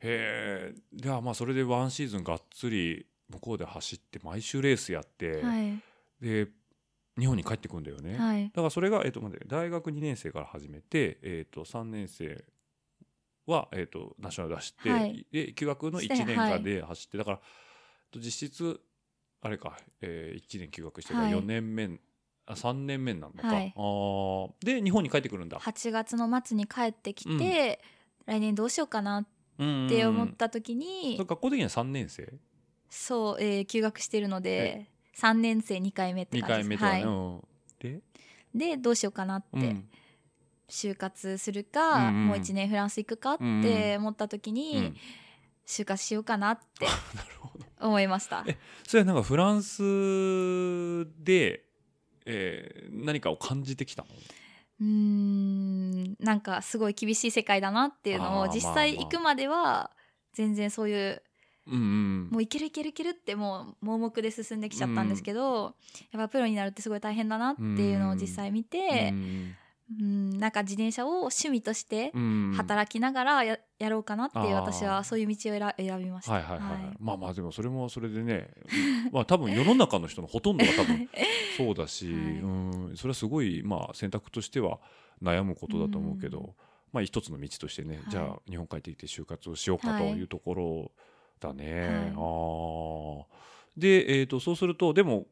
[0.01, 5.79] へえではまあそれでワンシーズンがっつり向こうで走って毎週レースやって、はい。
[6.21, 6.49] で
[7.19, 8.45] 日本に帰ってくんだよね、はい。
[8.45, 12.43] だからそれが、えっと大学2年生から始めて、えっと3年生
[13.47, 15.27] は、えっとナショナル出して、はい。
[15.31, 17.41] で休学の1して年間で走って、だから
[18.17, 18.81] 実質
[19.43, 21.33] あれか、え1年休学してからはい。
[21.33, 22.01] 4年目、
[22.47, 23.73] あ3年目になるのか、はい。
[23.77, 24.51] あー。
[24.65, 25.59] で日本に帰ってくるんだ。
[25.59, 27.81] 8月の末に帰ってきて、
[28.27, 28.35] うん。
[28.35, 32.33] 来年どうしようかなっって思った時に、学校的には3年生？
[32.89, 36.81] そう、えー休学してるので3年生2回目って2感じです。
[36.81, 37.43] 回目とかね、はうん
[37.79, 38.03] で、
[38.55, 38.77] い、で？
[38.77, 39.89] どうしようかなって、うん。
[40.69, 44.97] 就活するか、うんうんもう1年フランス行くかって思った時に、うん。
[45.67, 46.87] 就活しようかなって。
[47.15, 48.45] なるほど思いました。
[48.47, 48.57] え
[48.87, 49.83] それはなんかフランス
[51.23, 51.65] で、
[52.27, 54.09] えー何かを感じてきたの？
[54.81, 59.91] うーんなんかすごい厳しい世界だなっていうのを実際行くまでは
[60.33, 61.23] 全然そういう
[61.67, 62.29] うんうん。
[62.33, 65.75] もういけるいけるいけるってもう盲目で進んできちゃったんですけど、
[66.11, 69.55] やっぱプロになるってすごい大変だなっていうのを実際見てう、ん
[70.01, 72.53] うん、なんか自転車を趣味としてうん。
[72.57, 76.33] 働きながらややろうかなって私はそういう道を選選びました。
[76.33, 76.85] はいはいはい、はい。
[76.85, 76.97] はい。
[77.01, 78.51] まあまあでもそれもそれでね
[79.11, 81.09] まあ多分世の中の人のほとんどが多分
[81.57, 82.15] そうだし、はい。
[82.15, 84.79] うんそれはすごいまあ選択としては
[85.23, 86.47] 悩むことだと思うけど、うん。
[86.93, 88.05] まあ一つの道としてね、はい。
[88.09, 90.13] じゃあ日本帰ってきて就活をしようかとはい。
[90.15, 90.93] いうところ
[91.41, 91.81] だね。
[91.81, 92.11] はい。
[92.11, 93.25] あー。
[93.77, 95.27] で、えー、とそうするとでも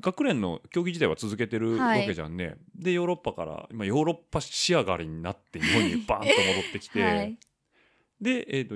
[0.00, 2.06] 学連の競技自体は続けてるわはい。
[2.06, 2.56] けじゃんね。
[2.74, 7.38] でヨーロッパから今ヨーロッパ仕上がりになって日本に バーンと戻ってきて、はい。
[8.20, 8.74] で、えーと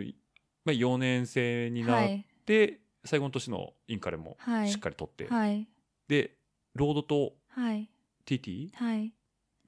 [0.64, 2.26] まあ、4年生になっはい。
[2.46, 4.68] て、最後の年のインカレもはい。
[4.68, 5.68] しっかり取って、はい。
[6.08, 6.36] で
[6.74, 7.90] ロードとはい。
[8.24, 9.12] TT はい。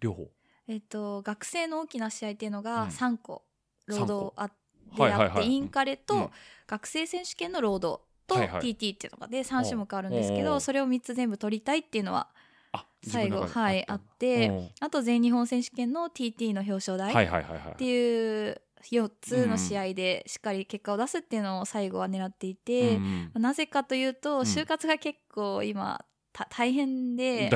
[0.01, 0.30] 両方？
[0.66, 2.64] えっと学生の大きな試合っていうのうん。
[2.64, 3.45] が3個
[3.87, 4.57] ロードあって
[5.45, 5.99] インカレうん。
[5.99, 6.30] と
[6.66, 12.29] 学生選手権のロードと TT っていうのがで3種目あるんですけどそれを3つ全部取りたいっていうのは
[12.72, 14.68] あ最後はいあってうん。
[14.81, 18.61] あと全日本選手権の TT の表彰台っていう
[18.91, 24.41] 4つの試合でしっかり結果を出すっていうのを最後は狙っていて、うんなぜかというとん。
[24.43, 27.49] 就活が結構今た大変で、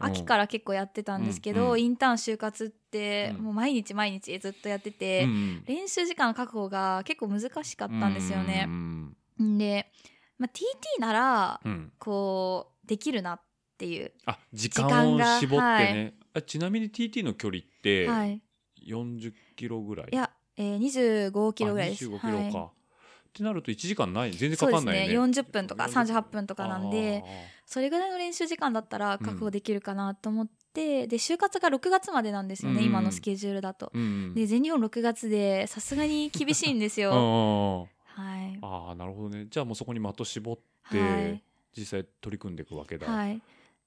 [0.00, 1.80] 秋から結構やってたんですけど、うんうん。
[1.82, 3.44] インターン就活ってうん。
[3.44, 5.62] もう毎日毎日ずっとやってうて、ん。
[5.66, 8.64] 練習時間の確保が結構難しかったんですようね。
[8.64, 9.90] んで、
[10.38, 11.92] まあ、TT ならうん。
[11.98, 13.40] こうできるなっ
[13.78, 18.40] ていう、あ時間間をが絞ってはね、あちなみに TT の距離ってはい、
[18.86, 20.08] 40キロぐらい？
[20.12, 22.04] いや、えー、25キロぐらいです。
[22.04, 22.68] あ25キロか、はい。
[22.68, 24.32] ってなると1時間ない？
[24.32, 24.92] 全然そうですね。
[24.92, 25.66] かかんないね40分。
[25.66, 27.24] とか40 38分とかなんで
[27.66, 32.84] それぐらいの練習時間だったら確保できるかなと思って、で就活が6月までなんですよね、うん。
[32.84, 33.90] 今のスケジュールだと。
[33.94, 37.88] うんで全日本6月でさすがに厳しいんです うんよ。
[38.16, 39.46] うんはい、ああなるほどね。
[39.50, 40.58] じゃあもうそこに的絞っ
[40.90, 41.42] て、はい。
[41.76, 43.42] 実際取り組んでいくわけだ、はい、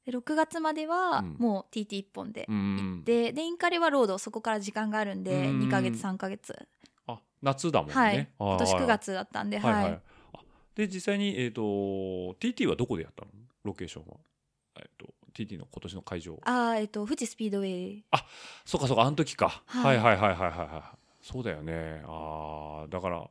[0.05, 1.36] で6月まではうん。
[1.39, 6.67] もう TT1 本でうん行って、でインカレはロードそこから時間があるんでうん2ヶ月3ヶ月、
[7.07, 8.30] あ夏だもんね、はい。
[8.39, 8.47] あー。
[8.49, 10.01] 今年9月だったんで、はいはい、はい。
[10.34, 10.39] あ
[10.75, 11.61] で実際に、えー、と
[12.39, 13.32] TT はどこでやったの？
[13.63, 14.17] ロケーションは、
[14.80, 16.38] えー、と TT の今年の会場。
[16.43, 18.05] あーえっと富士スピードウェイ。
[18.65, 20.97] そうかそうかあの時か、は、はいいはいはいはいはいはい。
[21.21, 22.03] そうだよね。
[22.05, 23.25] あーだから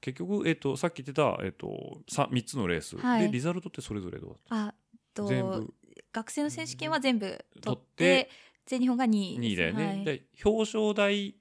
[0.00, 3.22] 結局、えー、とさっき言ってた、えー、と 3, 3つのレース、はい。
[3.22, 4.74] でリザルトってそれぞれどうだっあ
[5.14, 5.74] と全部。
[6.12, 8.30] 学生の選手権は全部取って
[8.66, 10.04] 全日本が2位た2位だよね、はい。
[10.04, 11.34] で表彰台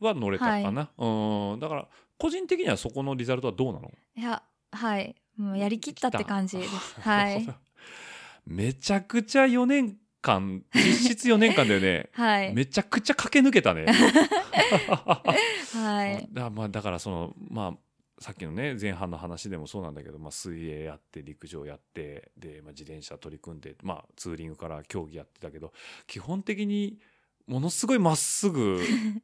[0.00, 1.60] は乗れたかな、うん。
[1.60, 3.90] だから個人的にはそこのリザルトはどうなの？
[4.16, 5.14] いやはい。
[5.36, 7.00] もうやりきったって感じです。
[7.00, 7.46] はい。
[8.46, 12.08] めちゃくちゃ4年間実質4年間だよね。
[12.16, 12.52] はい。
[12.54, 13.86] めちゃくちゃ駆け抜けたね。
[15.72, 16.28] はい。
[16.32, 17.78] だまあだからそのまあ
[18.22, 25.72] さっきのね前半の話でもそうなんだけど、まあ、水泳やって陸上やってで、まあ、自転車取り組んで、まあ、ツーリングから競技やってたけど
[26.06, 26.98] 基本的に
[27.46, 28.80] ものすごいまっすぐ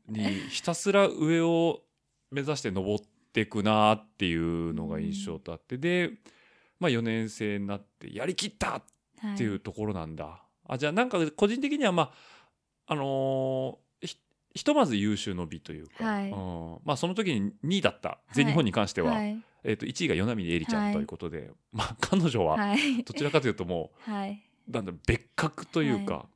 [0.09, 1.82] にひたすら上を
[2.30, 6.12] 目指して登っていくなっていうのが印象とあって、で、
[6.78, 8.82] まあ、4年生になってやりきったっ
[9.36, 10.42] ていうところなんだ。
[10.73, 12.12] あじゃあなんか個人的にはま
[12.87, 14.16] ああのーひ
[14.55, 16.31] ひとまず優秀の美というか、はい。
[16.31, 16.79] うん。
[16.85, 19.39] まあその時に2位だった全日本に関しては、はい。
[19.62, 23.05] えっと1位が与那嶺絵里ちゃはいんということで、まあ彼女ははい。
[23.05, 26.27] どちらかというともはい、うなんだ別格というか、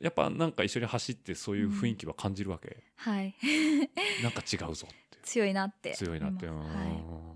[0.00, 3.34] やっぱなんか一緒に走ってそういう雰囲気は感じるわけ、はい。
[4.22, 5.94] なんか違うぞって強いなって。
[5.94, 6.58] 強いなって、うん。
[6.58, 6.64] は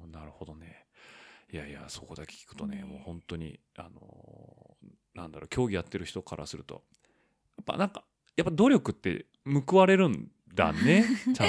[0.09, 0.11] い。
[0.11, 0.87] なるほどね。
[1.53, 2.85] いやいやそこだけ聞くとね、ね。
[2.85, 4.74] もう本当にあのー
[5.15, 6.83] なんだろう競技やってる人からすると。
[7.57, 8.05] やっぱなんか
[8.37, 9.27] やっぱ努力って
[9.69, 11.45] 報われるんだね ちゃんと。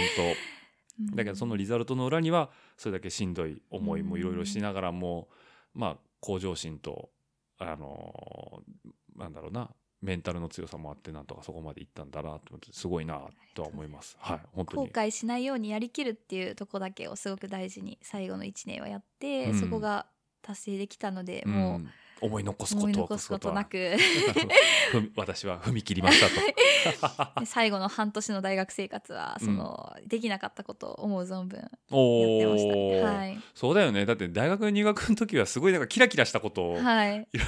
[0.99, 1.15] うん。
[1.15, 5.29] だけどそのリザルトの裏にはそれだけしんどい思いもいろいろしながらも、
[5.73, 7.09] まあ向上心と
[7.57, 9.69] あのーなんだろうな
[10.01, 13.21] メンタルの強さもあってなんとかそこまでいったんだなと思ってすごいな
[13.55, 14.17] とは思います。
[14.19, 19.59] はい本当後に悔しないようにやりきるっていうとこだけをすごく大事に最後の1年はやって、うん。
[19.59, 20.05] そこが
[20.41, 21.89] 達成できたので、もうん
[22.25, 23.95] 思い残うすことすことなく。
[25.15, 26.35] 私は踏み切りましたと。
[27.39, 33.13] で最後の半年の大学生活はその、できなかったことを思う存分やっておました。
[33.13, 34.05] はい、そうだよね。
[34.05, 37.47] だって大学入学の時はすごいなんかキラキラしたことを、はい、いろい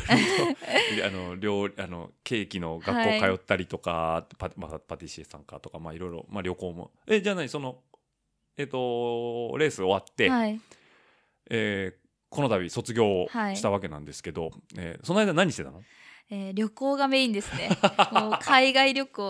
[0.99, 6.91] ろと あの料あのケーキの学校通ったりとか、パまあ、パティシエさんかとか、まあ、いろいろ、まあ、旅行も。
[7.07, 7.49] えじゃあ何？
[7.49, 7.79] その
[8.57, 10.59] えっ、とレース終わって、はい、
[11.49, 15.81] えーこの度卒業はいしたわけなんですけど、えーその間何してたの？
[16.29, 17.69] えー旅行がメインですね。
[18.11, 19.23] もう海外旅行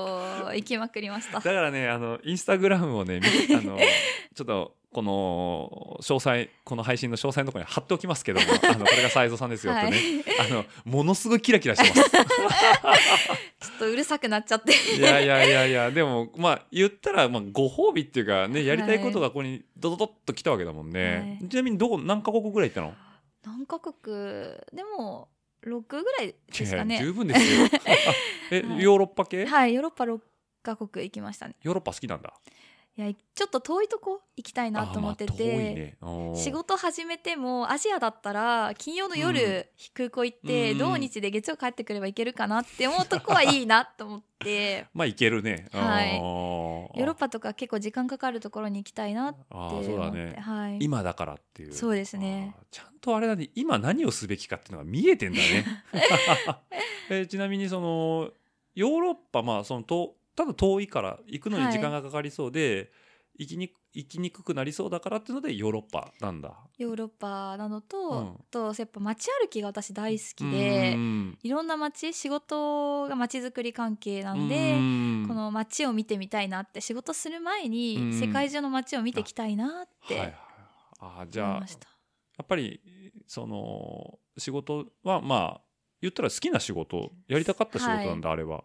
[0.56, 1.42] 行きまくりましただ。
[1.42, 3.78] からねあのインスタグラムをね見あの
[4.36, 9.98] ちょっとこの詳細この配信の詳細のところに貼っておきますけども あのこれが斉藤さんですよってね、
[10.40, 12.10] あのものすごいキラキラしてます。
[12.10, 14.72] ちょっとうるさくなっちゃって。
[14.96, 21.50] いやいやいやいやでもまあ言ったらまあご褒美っていうかねやりたいことがここにドドドッと来たわけだもんね、はい。
[21.50, 22.94] ちなみにどこ何カ国ぐらい行ったの？
[23.44, 23.94] 何カ国
[24.74, 25.30] でも
[25.64, 27.00] 6ぐらいですかね。
[27.00, 27.68] 十分ですよ。
[28.52, 28.82] え、はい。
[28.82, 30.20] ヨーロッパ系、はい、ヨーロッパ6
[30.64, 31.56] カ国行きましたね。
[31.62, 32.34] ヨーロッパ好きなんだ
[32.98, 35.38] いや、ちょっと遠いとこ行きたいなと思ってあまあ。
[35.38, 35.98] ね。
[36.36, 39.66] 仕事始めてもアジアだったら金曜の夜、うん。
[39.94, 40.78] 空港行って、うん。
[40.80, 44.88] 土日で月曜帰ってくればいけるかなって思うとこはいいなと思って。
[44.96, 45.68] まあ行けるね。
[45.72, 46.18] はい。
[46.18, 50.36] ヨーロッパとか結構時間かかるところに行きたいなってあ思ってーそうだね。
[50.40, 51.74] はい、今だからっていう。
[51.76, 52.56] そうですね。
[52.72, 53.52] ちゃんとあれだね。
[53.54, 55.66] 今何をすべきかっていうのが見えてんだね。
[57.12, 58.32] えちなみにその
[58.74, 62.92] ヨーロッパまあそのとただ遠いから行くのに時間がかかりそうで、
[63.40, 66.54] 行きに行きにくくなりそうだからっていうのでヨーロッパなんだ。
[66.78, 68.18] ヨーロッパなのと、うん。
[68.30, 80.36] あとやっぱ街歩きが私大好きで、うんいろんな街仕事が街づくり関係なんで、うんこの街を見てみたいなって仕事する前うんに世界中の街を見ていきたいなっはいはいて
[81.00, 81.88] あーじゃあや思いました。
[82.44, 82.80] っぱり
[83.26, 85.62] その仕事はまあ
[86.00, 88.64] 言ったら好きな仕事やりたかった仕事なんだ、あれは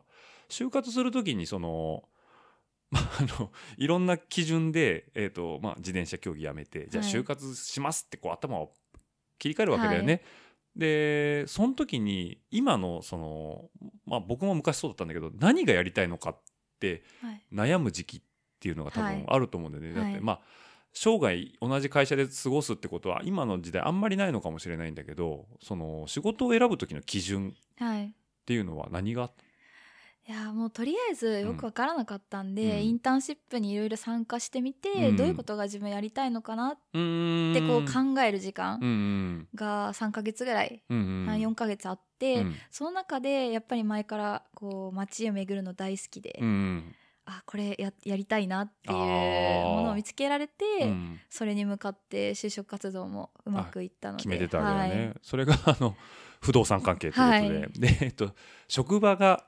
[0.52, 2.04] 就活するときにその
[2.90, 7.12] まああのいろんな基準で、えーとまあ、自転車競技やめてじゃあはい。
[7.12, 8.72] 就活しますってこう頭を
[9.38, 10.22] 切り替えるわけだよね。
[10.76, 13.70] でその時に今のその、
[14.06, 16.40] まあ、僕も昔そうだったんだけど何がやりたいのかっ
[16.80, 17.42] てはい。
[17.52, 18.20] 悩む時期っ
[18.60, 19.16] ていうのが多はい。
[19.16, 19.94] 分あると思うんだよね。
[19.94, 20.40] だっはいてまあ
[20.94, 28.04] 生涯同じ会社で過ごすってことは今の時代あんまりないのかもしれないんだけどその仕事を選ぶ時の基準はい。
[28.06, 28.10] っ
[28.44, 29.42] ていうのは何があった？
[29.42, 29.46] い
[30.30, 32.84] やもうとりあえずよくわからなかったんで、うん。
[32.86, 35.16] インターンシップにいろいろ参加してみて、うん。
[35.16, 39.48] どういうことが自分やりたいのかなってこう考える時うん間うん。
[39.54, 40.98] が3ヶ月ぐらい、うん。
[40.98, 41.26] うん。
[41.26, 42.54] 34ヶ月あって、うん。
[42.70, 46.94] その中でやっぱり前からこう街を巡るの大好きで、うん。
[47.24, 51.20] あこれややりたいなっていうものを見つけられて、うん。
[51.30, 55.14] それに向かって就職活動もうまくいったので決めてたわけだね、はい。
[55.22, 55.96] それがあの
[56.40, 57.72] 不動産関係ということで、はい。
[57.72, 58.34] で、えっと、
[58.68, 59.46] 職場が、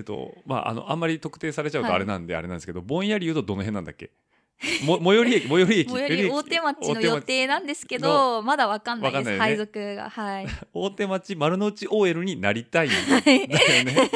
[0.00, 1.96] えっとまあ、あのあんまり特定されちゃうとはい。
[1.96, 4.10] あれなんで、あれなんですけどぼんやり言うとどの辺なんだっけ？
[4.84, 9.38] も最寄り駅 最寄り駅最寄り大手町の予定なんですけどまだわかんないです、ね。
[9.38, 10.08] 配属が。
[10.08, 10.46] はい。
[10.72, 13.40] 大手町丸の内 OL になりたいんだはい。
[13.42, 14.10] よね。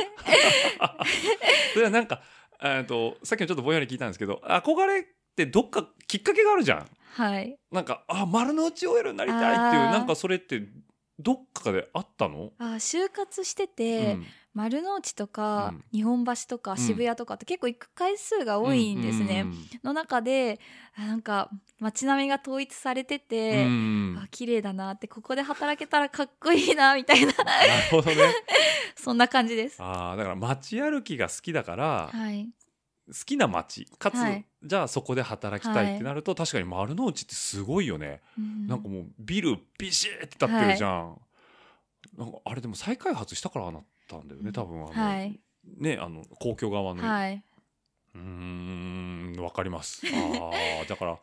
[1.74, 2.22] それはなんか
[2.62, 5.04] えっとさっきもちょっとぼんやり聞いたんですけど憧れっ
[5.36, 6.88] てどっかきっかけがあるじゃん。
[7.14, 7.56] はい。
[7.70, 10.62] なんかあ丸の内 OL になりたいっていうなんかそれって
[11.18, 19.42] どっかであったの、あ就活してて、うん丸の内とか、うん日本橋とかん渋谷とかって結構行く回数が多いんですね。
[19.42, 20.58] うんの中で
[20.96, 21.50] あなんか
[21.80, 28.16] 街並みが統一されてうて、んあ綺麗だなってここで働けたらかっこいいなみたいななるほどね。
[28.96, 29.82] そんな感じです。
[29.82, 32.48] ああだから街歩きが好きだから、はい、
[33.08, 38.22] 好きな街かつ、はいじゃあそこで働きたいってなると、確かに丸の内ってすごいよね。
[38.38, 41.20] うんなんかもうビルビシッて立ってるじゃん。
[42.16, 45.40] なんかあれでも再開発したからなったんだよね多分あの、はい。
[45.78, 47.42] ねあの皇居側の、はい、
[48.14, 50.02] うーんわかります。
[50.06, 50.50] あ
[50.82, 51.18] あ だから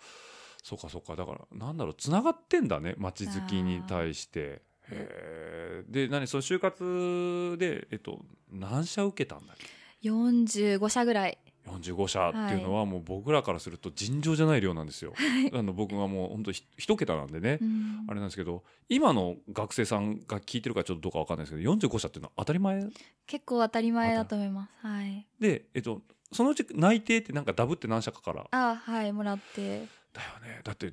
[0.64, 1.16] そうかそうか。
[1.16, 4.62] だからなんだろうつながってんだね街好きに対して。
[4.90, 5.92] へー。
[5.92, 9.66] で何その就活でえっと何社受けたんだっけ
[10.10, 15.14] ？45社ぐらい45社っていうのはもう僕らからすると尋常じゃない量なんですよ。
[15.53, 18.05] あの僕はもう本当ひ一桁なんでね、うん。
[18.07, 22.84] あれなんですけど今の学生さんが聞いてるかちょっとどうかわかんないですけど45社っていうのは当たり前？
[23.28, 24.88] 結構当たり前だと思います。
[24.88, 25.28] はい。
[25.39, 26.01] で、えっと、
[26.32, 28.47] そのうち内定ってなんかダブって何社かから。
[28.51, 29.88] あはいもらって。
[30.14, 30.62] だよね。
[30.64, 30.91] だって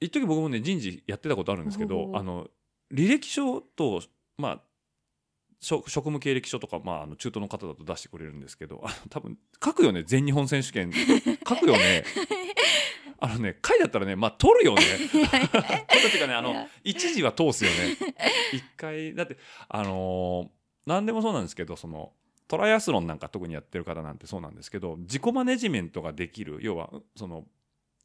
[0.00, 2.48] 一時僕もね人事やってたことあるんですけどあの
[2.92, 4.02] 履歴書と
[4.36, 4.60] まあ
[5.62, 10.92] 職職務経歴書とか、まあ、あの中東の方だと出してくれるんですけど あの多分書くよね全日本選手権。
[11.48, 12.04] 書くよね。
[13.20, 14.82] あのね書いてあったらねまあ取るよね。
[15.08, 17.96] 取るっていうかねあの一時は通すよね。
[18.52, 19.38] 一回だって
[19.68, 22.12] あのー何でもそうなんですけどその
[22.48, 27.44] トライアスロンなんか特にやってる方なんてそうなんですけど自己マネジメントができる要はその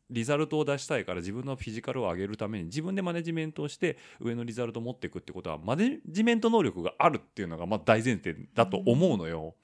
[0.10, 9.56] リザルトを出したいから自分のフィジカルを上げるために自分でマネジメントをして上のリザルトを持っていくってことはマネジメント能力があるっていうのがまあ大前提だと思うのよ。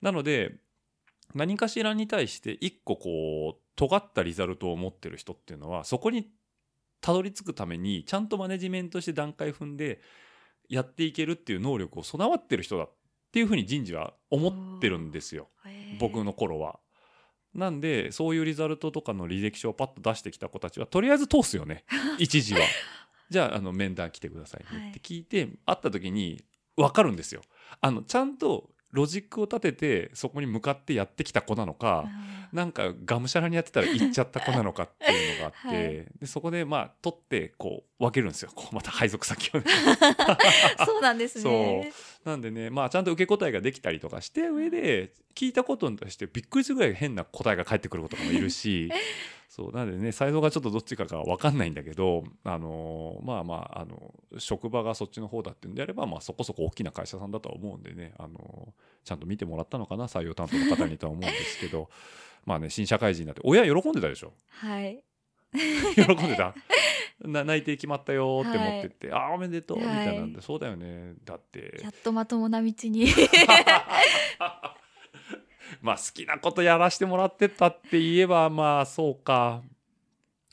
[0.00, 0.56] なので
[1.34, 6.30] 何かしらに対して一個こう尖ったリザルトを持ってる人っていうのはそこに
[7.00, 10.00] たどり着くためにちゃんとマネジメントして段階踏んで
[10.68, 12.90] やっていけるっていう能力を備わってる人だっ
[13.32, 15.48] ていうふうに人事は思ってるんですよ。
[15.98, 16.78] 僕の頃は。
[17.54, 21.84] なんでそういうリザルトとかの履歴書をパッと出してきた子たちはとりあえず通すよね
[22.18, 22.60] 一時は。
[23.30, 26.44] じゃああの面談来てくださいねって聞いて、会った時に
[26.76, 27.40] 分かるんですよ。
[27.80, 36.06] あのちゃんとロジックを立ててそこに向かってやってきた子なのか、あなんかがむしゃらにやってたら行っちゃった子なのかっていうのがあって、はい。
[36.20, 39.64] でそこでまあ取ってこう分けるんですよこうまた配属先をね。
[39.66, 41.92] ー そうなんですね。
[42.24, 48.90] なんでねまあちゃんと受け答えができたりとかして上で聞いたことに対してびっくりするぐらい変な答えが返ってくることもいるし
[49.48, 49.72] そう。
[49.72, 58.72] なんでね才能がちょっとどっちかが分かんないんだけどあのーまあまああの職場がそっちの方だっていうんであれば、まあ、そこそこ大きな会社さんだとは思うんでねあのー
[59.04, 61.90] ちゃんと見てもらったのかな採用担当の方にとは思うんですけど。
[62.44, 64.32] まあね新社会人になって親喜んでたでしょ？
[64.48, 65.02] はい。
[65.94, 66.54] 喜んでた？
[67.20, 71.14] な内定決まったよって持ってって、ああおめでとうみたいなんで、そうだよね。
[71.24, 71.78] だって。
[71.80, 73.06] やっとまともな道に。
[75.80, 79.62] まあ好きなことやらしてもらってたって言えばまあそうか。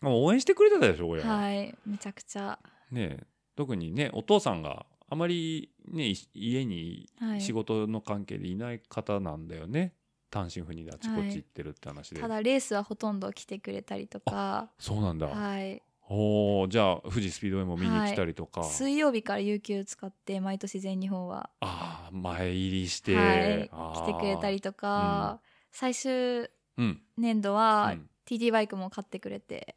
[0.02, 1.76] もう応援してくれてたでしょ親、はい。
[1.88, 2.60] めちゃくちゃ。
[2.91, 3.24] ねえ。
[3.56, 9.93] 特にねお父さんがあまりねい家にはい仕事の関係でいない方なんだよね、
[10.30, 14.70] 単身赴任であちこち行ってるって話で、ただレースはほとんど来てくれたりとか。
[14.80, 15.82] そうなんだ、はい。
[16.12, 23.70] おーじゃあ富士スピードウェイも見に来たりとか、水曜日から有給使って毎年全日本は、ああ前入りして、はい。
[23.70, 25.39] 来てくれたりとか、
[25.72, 27.01] 最終うん。
[27.18, 29.76] 年度うはん TT バイクも買ってくれて、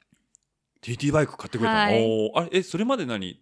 [0.80, 2.06] TT バイク買ってくれたの、はい。
[2.06, 2.38] おー。
[2.38, 3.41] あれえそれまで何？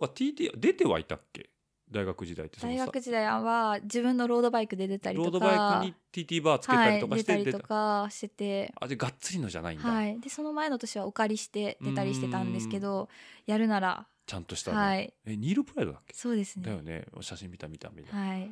[0.00, 1.50] そうか TT 出てはいたっけ？
[1.88, 5.30] 大学時代って大学時代は自分のロードバイクで出たりとか。
[5.30, 13.08] ロードバイクに TT バーつけたりとかはい、して出たりとかしてて、あじゃあがっつりのじゃないんだ、はい、でその前の年はお借りして出たりしてたんですけど
[13.46, 14.06] やるなら。
[14.26, 15.14] ちゃんとしたの、はい。
[15.24, 16.12] えニールプライドだっけ？
[16.12, 16.64] そうですね。
[16.66, 17.06] だよね。
[17.20, 18.50] 写真見た見た見た、はい。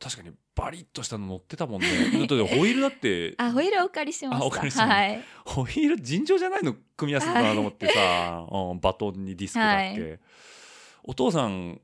[0.00, 1.86] 確かにバリッとしたの乗ってたもんね。
[2.18, 4.44] だってホイールだってあホイールお借りしました。
[4.44, 4.86] あお借りした。
[4.86, 5.22] のはい。
[5.44, 10.20] ホイール尋常じゃないの組み合わせだなと思ってさ、うん、バトンにディスクだっけ、はい
[11.04, 11.80] お父さん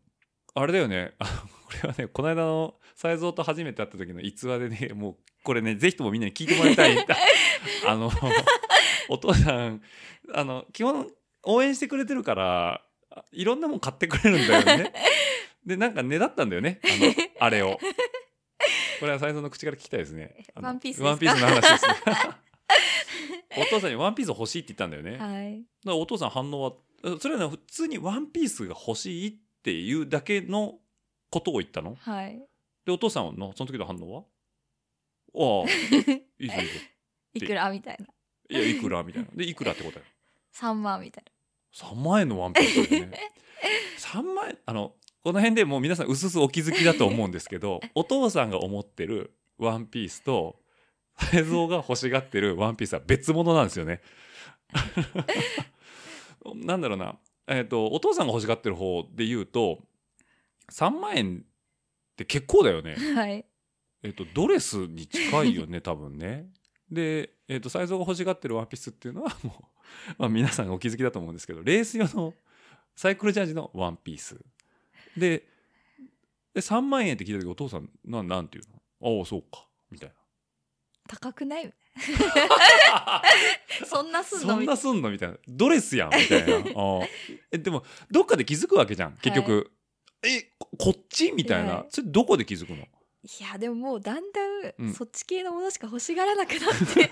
[0.55, 1.13] あれだよね。
[1.19, 1.27] あ
[1.67, 6.97] これはねこの間の才蔵と初めて会った時の逸話でねもうこれねぜひともみんなに聞いてもらいたい。
[7.87, 8.11] あの
[9.09, 9.83] お父さん
[10.35, 11.11] あの基本
[11.45, 14.93] 応援してくれてるからあいろんなもん買ってくれるんだよね。
[15.65, 16.81] でなんかねだったんだよね。
[16.83, 17.79] あのあれを。
[18.99, 20.45] これは才蔵の口から聞きたいですね。
[20.55, 21.95] ワンピースワンピースの話ですね。
[23.57, 26.90] お父さんにワンピース欲しいって言ったんだよね、だかはいらお父さん反応はえ
[27.21, 30.79] それはね普通にワンピースが欲しいっていうだけの
[31.31, 31.97] ことを言ったの？
[32.01, 32.41] はい。
[32.85, 34.23] でお父さんのその時の反応は？
[35.35, 36.81] ああいいぞいいぞ。
[37.35, 37.71] いくら？
[37.71, 38.07] みたいな。
[38.59, 39.03] いやいくら？
[39.03, 39.29] みたいな。
[39.35, 40.03] でいくらって答え
[40.55, 41.25] 3万みたい
[41.75, 43.19] 3万円のワンピースだよね。
[43.99, 50.59] 3万円あのこの辺でもう皆さん薄々お気づきだと思うんですけど お父さんが思ってるワンピースと
[51.35, 54.01] 映像が欲しがってるワンピースは別物なんですよね。
[56.55, 59.79] なんだろうな、えー、とお父さんが欲しがってる方で言うと
[60.73, 62.95] 3万円って結構だよね。
[63.15, 63.45] はい。
[64.03, 66.51] えっとドレスに近いよね 多分ね。
[66.91, 69.71] で、えっとサイズが欲しがってるワンピースっていうのはも
[70.09, 72.35] う、まあ、皆さんお気づきだと思うんですけどレース用の
[72.97, 74.41] サイクルジャージのワンピース。
[75.17, 75.47] で
[76.55, 78.65] で3万円って聞いた時お父さんなんなんていう
[79.01, 79.19] の？
[79.19, 79.67] ああそうか。
[79.91, 80.15] みたいな
[81.11, 81.73] 高くない？
[83.85, 84.55] そんなすんの？
[84.55, 85.11] そんなすんの？
[85.11, 85.37] みたいな。
[85.49, 86.55] ドレスやんみたいな。
[87.51, 89.73] えでもどっかで気づくわけじゃん結局、
[90.23, 91.33] えここっち？
[91.33, 91.87] みたいな、はい。
[91.91, 92.87] それどこで気づくの？
[93.23, 94.41] いやでももうだんだ
[94.79, 94.87] うん。
[94.87, 96.61] んそっち系のものしか欲しがらなくなっ
[96.95, 97.11] て、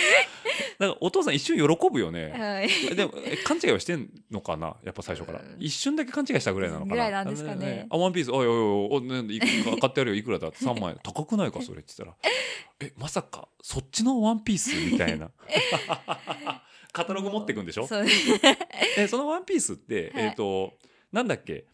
[0.80, 2.30] なんかお父さん一瞬喜ぶよね。
[2.30, 4.76] はい、えでもえ勘違いはしてんのかな？
[4.84, 5.56] やっぱ最初から、うん。
[5.58, 6.92] 一瞬だけ勘違いしたぐらいなのかな？
[6.94, 7.86] ぐらいなんですかね。
[7.90, 8.30] あワンピース。
[8.30, 10.16] おいおいおいおねいくら買ってやるよ。
[10.16, 10.48] いくらだ？
[10.48, 10.98] って3万円。
[11.02, 11.52] 高くない？
[11.52, 12.30] かそれって言ったら。
[12.80, 15.30] えまさかそっちのワンピースみたいな。
[16.92, 17.86] カタログ持ってくんでしょ？
[17.86, 18.06] そう。
[18.96, 20.24] えそのワンピースって、はい。
[20.24, 20.72] えっ、と
[21.12, 21.66] なんだっけ？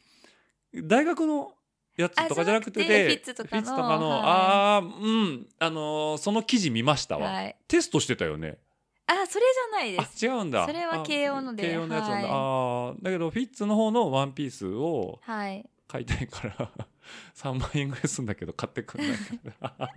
[0.74, 1.52] 大学の
[2.00, 4.20] やつとかじゃなくてあじゃなくてフィッツとかのはい。
[4.22, 7.56] ああうんあのーその記事見ましたわ、はい。
[7.68, 8.58] テストしてたよね。
[9.06, 10.66] あそれじゃないであす違うんだ。
[10.66, 12.30] それはあ慶応ので慶応のやつなんだ、はい。
[12.30, 15.68] ああだけどフィッツの方のワンピースをはい。
[15.88, 16.70] 買いたいから
[17.34, 19.88] 3万円ぐらいするんだけど買ってくんないから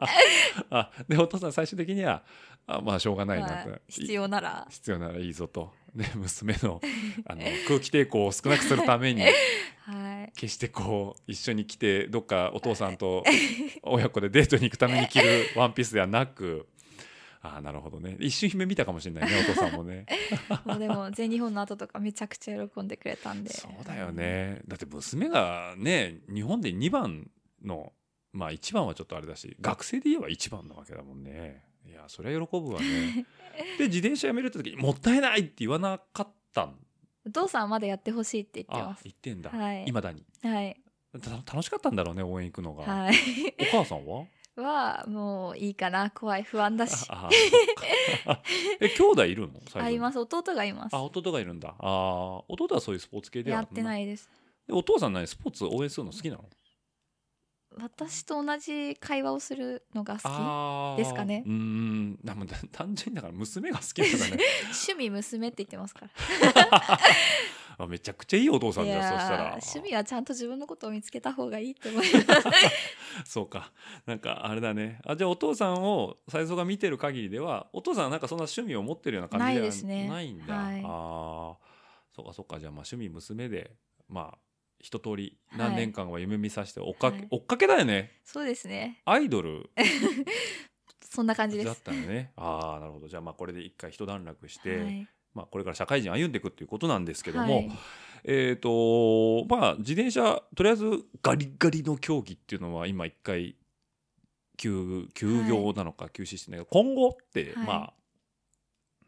[0.80, 2.24] あでお父さん最終的には
[2.66, 4.66] あまあしょうがないなと、はい必要なら。
[4.72, 6.82] 必要ならいいぞとで 娘の
[7.26, 9.24] あの空気抵抗を少なくするために
[9.82, 10.32] はい。
[10.36, 13.24] 決してこう一緒に来てどっかお父さんと
[13.84, 16.68] 親子でデートに行くために着るワンピースではなく
[17.42, 18.16] ああなるほどね。
[18.20, 20.06] 一瞬夢見たかもしれないねお父さんもね。
[20.64, 23.50] もうでも全日本の後とかめちゃくちゃ喜んでくれたんで。
[23.52, 24.62] そうだよね。
[24.66, 27.30] だって娘がね日本で2番
[27.62, 27.92] の
[28.32, 33.26] まあ1番はちょっとあれだし学生で言えば1番なわけだもんねいやそれは喜ぶわね。
[33.78, 36.76] で自転車やめるって時にもったいないって言わなかったん？
[37.26, 39.04] お父さんはまだやってほしいって言ってあます。
[39.04, 39.86] 言ってんだ、はい。
[39.86, 40.26] 未だに。
[40.42, 40.82] はい。
[41.22, 43.16] た楽しかったんだろうね応援行くのが、はい。
[43.60, 44.26] お母さんは？
[44.56, 47.08] はもういいかな怖い不安だし。
[48.80, 49.60] え兄弟いるの？
[49.76, 50.14] あります。
[50.14, 50.96] す弟がいます。
[50.96, 51.70] あ弟がいるんだ。
[51.70, 54.30] ああ弟はそういうスポーツ系ではやってないいです。
[54.68, 56.46] でお父さん何スポーツ応援するの好きなの？
[57.82, 61.44] 私と同じ会話をするのが好きですかね。
[61.46, 62.20] うーん。
[62.24, 64.44] なも単純にだから娘が好きなんだね。
[64.66, 67.00] 趣味娘って言ってますから。
[67.78, 69.44] あ めちゃくちゃいいお父さんいじゃんそしたら。
[69.62, 73.26] 趣味はちゃんと自分のことを見つけた方がいいって思います。
[73.26, 73.72] そうか。
[74.06, 75.00] なんかあれだね。
[75.06, 80.82] あじゃあお父さんを才蔵が見てる限りではお父さんはなんかそんな趣味を持ってるような感じではないんだ、はい。
[80.84, 81.58] ああ
[82.16, 82.60] そうかそうか。
[82.60, 83.76] じゃあまあ趣味娘で
[84.08, 84.38] まあ
[84.84, 87.28] 一通り何年間は夢見させて追っかけ、はい。
[87.32, 88.12] 追っかけだよね。
[88.26, 89.02] そうですね。
[89.06, 89.70] アイドル？
[91.10, 92.34] そんな感じでだっすたのね。
[92.36, 93.08] ああなるほど。
[93.08, 95.08] じゃあまあこれで一回一段落して、はい。
[95.34, 97.72] まあ、これから社会人歩んでいくっていうことなんですけども、はい。
[98.26, 103.56] えっ、とまあ自転車とりあえずガリガリの競技っていうのは今一回
[104.58, 107.66] 休休業なのか休止してないけど、今後って、はい。
[107.66, 107.94] まあ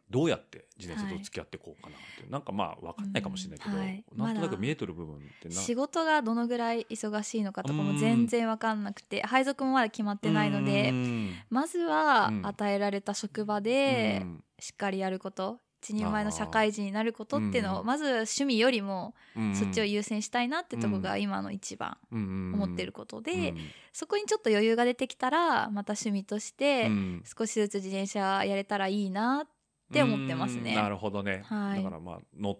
[0.09, 4.05] どうやって自転車と付き合っていこうかなっていう、なんかまあ分かんないかもしれないけど、うんはい。
[4.15, 7.93] なんとなく見えてる部分ってな仕事がどのぐらい忙しいのかとかうん。
[7.93, 11.35] も全然わかんなくて配属もまだ決まってないのでうん。
[11.49, 12.45] まずはうん。
[12.45, 14.43] 与えられた職場でうん。
[14.59, 17.79] しっかりやること一人前の社会人になることっていうのうん。
[17.81, 19.55] をまず趣味よりもうん。
[19.55, 23.57] そっちを優先したいなってとこが今の一番思思ってることでうん。
[23.91, 27.23] そこにちょっと余裕が出てきたらまた趣味としてうん。
[27.25, 29.54] 少しずつ自転車やれたらいいなって
[29.89, 30.71] 思ってますね。
[30.71, 31.77] うんなるほどね、はい。
[31.77, 32.59] だからまあ乗っ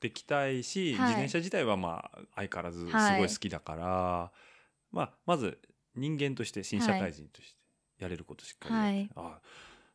[0.00, 1.00] てきたいし、はい。
[1.02, 3.28] 自転車自体はまあ相変わらずすはいごい。
[3.28, 4.32] 好きだから、
[4.90, 5.58] まあまず
[5.94, 7.56] 人間として新社会人として
[8.02, 9.40] やれることしっかりやって、あ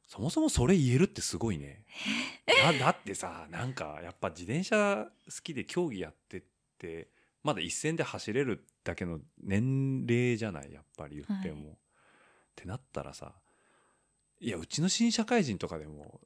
[0.08, 1.84] そもそもそれ言えるってすごいね。
[2.48, 6.44] だだってさなんかやっぱ自転車好きで競技やってっ
[6.78, 7.10] て
[7.44, 11.74] まだ一線で走れるだけの年齢じゃないやっぱり言っても、はい。
[11.74, 11.78] っ
[12.56, 13.34] てなったらさ
[14.40, 16.22] いやうちの新社会人とかでも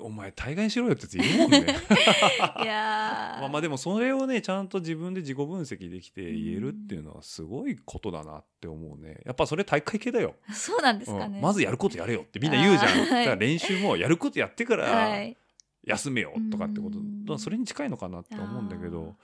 [0.00, 1.58] お前大概しろよってやついるもんね。
[2.62, 3.40] いやー。
[3.40, 9.20] まあまあでもそれをねちゃんと自分で自己分析できて言えるっていうのはすごいことだなって思うね。
[9.24, 11.36] やっぱそれ体育会系だよ、そうなんですかね。
[11.36, 11.42] うん。
[11.42, 15.36] まずやることやれよってみんな言うじゃん、だから練習もやることやってからはい。
[15.84, 17.24] 休めよとかってこと、うん。
[17.24, 19.16] だからそれに近いのかなって思うんだけど。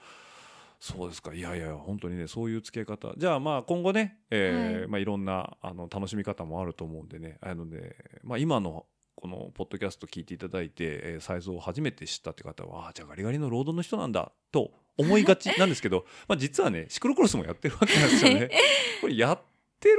[0.79, 1.33] そうですか。
[1.33, 3.13] いやいや本当にねそういう付け方。
[3.17, 4.87] じゃあまあ今後ね、えーはいい。
[4.87, 7.37] まあ、いろんなあの楽しみ方もあると思うんでね。
[7.41, 8.85] あのね、まあ、今の
[9.21, 18.49] このポッドキャスト聞いていただいて、えー、サイズを初めて知ったって方はあーじゃあガリガリのロードの人なんだと思いがちなんですけど まあ実はねシクロクロスもやってるわけなんですよね。
[19.01, 19.41] これやっ
[19.81, 19.97] てる？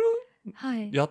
[0.55, 0.91] はい。
[0.91, 1.11] やっ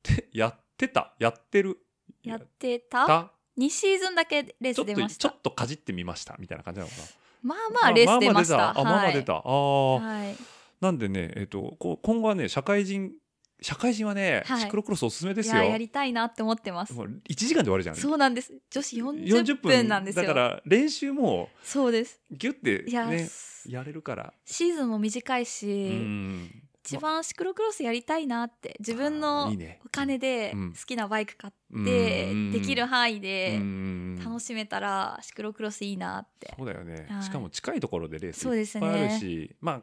[0.00, 1.12] てやってた？
[1.18, 1.80] やってる？
[2.22, 3.04] やってた？
[3.04, 5.28] た？2シーズンだけレース出ました。
[5.28, 7.02] ちょっとかじってみましたみたいな感じなのかな。
[7.42, 8.70] まあまあレース出ました。
[8.70, 9.34] あ、まあまあ出た。
[9.34, 10.36] ああー、はい。
[10.80, 13.12] なんでね、えっ、と、こう今後はね、社会人、
[13.60, 14.60] 社会人はね、はい。
[14.60, 15.70] シクロクロスおすすめですいやよ。
[15.70, 16.92] やりたいなって思ってます。
[16.92, 17.96] もう1時間で終わるじゃん。
[17.96, 18.52] そうなんです。
[18.70, 20.26] 女子40分なんですよ。
[20.26, 22.20] だから練習もそうです。
[22.30, 23.28] ギュッていや、ね、
[23.66, 24.32] やれるから。
[24.44, 26.62] シーズンも短いし、うん。
[26.84, 29.80] 一番シクロクロスやりたいなって自分あのーいいね。
[29.84, 30.72] お金でうん。
[30.72, 31.82] 好きなバイク買うん。
[31.82, 34.16] ってできる範囲うでん。
[34.24, 36.54] 楽しめたらシクロクロスいいなって。
[36.56, 37.22] そうだよね、はい。
[37.22, 38.86] しかも近いところでレースそういっぱいですね。
[38.86, 39.82] あるし、まあ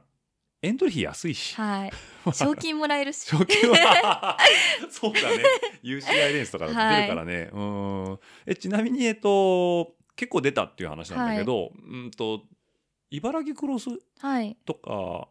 [0.66, 1.92] エントリー費安いし、はい。
[2.34, 3.18] 賞金もらえるし。
[3.26, 4.38] 賞金は。
[4.90, 5.44] そうだね。
[5.84, 8.20] UCI レースとか出るからね、うん。
[8.48, 12.44] えちなみにえっと結構出たっていう話なんだけど、うんと
[13.12, 13.90] 茨城クロス
[14.20, 14.58] はい。
[14.66, 14.90] とか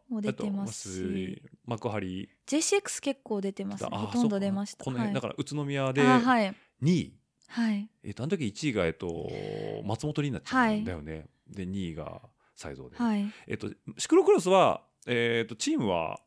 [0.09, 1.43] もう出てますし。
[1.67, 2.29] 幕張。
[2.47, 3.91] JCX 結構出てますね。
[3.93, 4.85] あほとんど出ました。
[4.85, 5.15] この辺、はい。
[5.15, 6.55] だから宇都宮であはい。
[6.83, 7.15] 2位、
[7.49, 7.91] はい。
[8.05, 9.29] えっとあの時1位がえっと
[9.85, 12.23] 松本里奈ちゃんだよね、で2位が
[12.55, 13.27] 才蔵で、はい。
[13.49, 13.69] えっと
[13.99, 16.21] シクロクロスはえっとチームは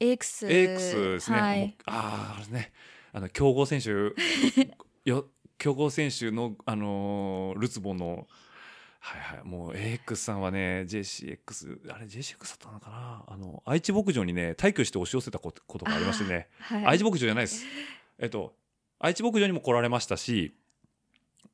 [0.00, 1.38] ？AX, AX ですね。
[1.40, 2.72] はい、ああ、あれね。
[3.12, 3.90] あの強豪選手
[5.08, 8.26] よ強豪選手のあのールツボの
[8.98, 13.24] はいはいもう AX さんはね JCX あれ JCX だったのかな？
[13.28, 16.48] あの愛知牧場にね退去して押し寄せたことことがありましてね。
[16.58, 17.64] はい、愛知牧場じゃないです。
[18.18, 18.56] えっと
[18.98, 20.56] 愛知牧場にも来られましたし、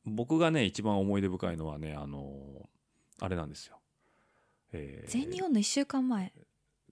[0.05, 3.79] 僕がね一番思い出深いのはねあのーあれなんですよ。
[4.73, 6.33] えー全日本の1週間前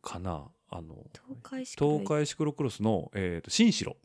[0.03, 3.97] かなあの東海シクロ東海シクロクロスの、えー、と新城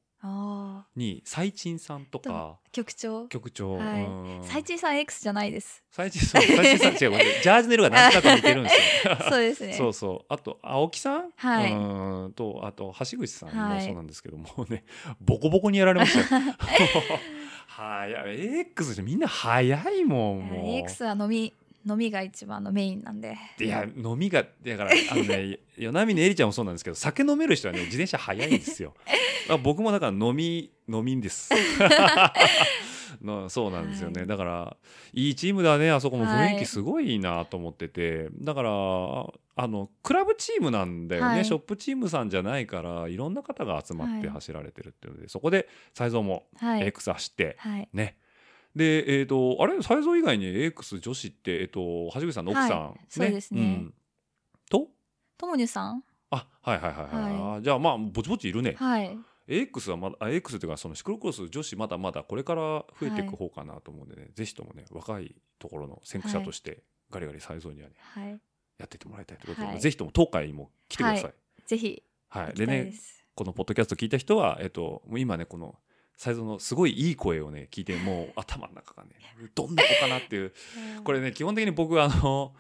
[0.95, 3.27] に最賃さんとか局長。
[3.27, 4.05] 局長、はい。
[4.05, 4.41] うん。
[4.43, 5.83] 最賃さん X じゃないです。
[5.91, 6.97] 最賃さん最賃さん違う。
[7.43, 9.17] ジャージの色がなんとなく似てるんですよ。
[9.29, 9.73] そうですね。
[9.73, 10.33] そうそう。
[10.33, 11.73] あと青木さん、はい。
[11.73, 12.33] うん。
[12.33, 13.85] とあと橋口さんもはい。
[13.85, 14.85] そうなんですけども、ね。
[15.19, 16.43] ボコボコにやられましたよ。
[17.67, 18.11] はい。
[18.93, 20.65] じゃみんな早いもんもう。
[20.67, 21.53] AX は飲み
[21.85, 23.37] 飲みが一番のメインなんで。
[23.59, 28.93] いや飲みがだからあのね 与那嶺えりちゃんもそうなんですけど酒飲める人はね自転車早いんですよ。
[29.49, 31.51] あ僕もだから飲み飲みんです。
[33.21, 34.27] のそうなんですよね、はい。
[34.27, 34.77] だから
[35.13, 36.59] いいチームだねあそこも雰囲はい。
[36.59, 38.69] 気すごいいいなと思ってて、だから
[39.55, 41.45] あのクラブチームなんだよね、はい。
[41.45, 44.35] ショップチームさんじゃないからいろんな方が集まってはい。
[44.35, 46.87] 走られてるっていうので、そこで才蔵もはい。
[46.87, 47.89] X 走って、はい。
[47.93, 48.17] ね
[48.75, 49.81] でえっ、とあれ？
[49.81, 53.61] 才蔵以外に AX 女子ってえっ、と橋口さんの奥さん、はいそうですね。
[53.61, 53.93] ん。
[54.69, 54.87] と？
[55.37, 56.03] ともにゅさん？
[56.31, 59.17] あはいはいはいはい、はあじゃあまあぼちぼちいるね、はい。
[59.47, 68.39] AX はまだあ AX っていうかそのシクロクロス女子まだまだこれから増えていく方かなと思うんでね、ぜひともね若いところの先駆者としてガリガリ才蔵にはねはい。
[68.79, 69.79] やってってもらいたいということで、はい。
[69.79, 71.33] ぜひとも東海にも来てください。
[71.67, 72.91] ぜひはい、でね
[73.35, 75.75] このポッドキャスト聞いた人は、えっと、もう今ねこの
[76.23, 79.09] 才蔵のすごいいい声をね聞いてもう頭の中がね
[79.53, 80.53] どんな子かなっていう。
[81.03, 82.53] これね基本的に僕あの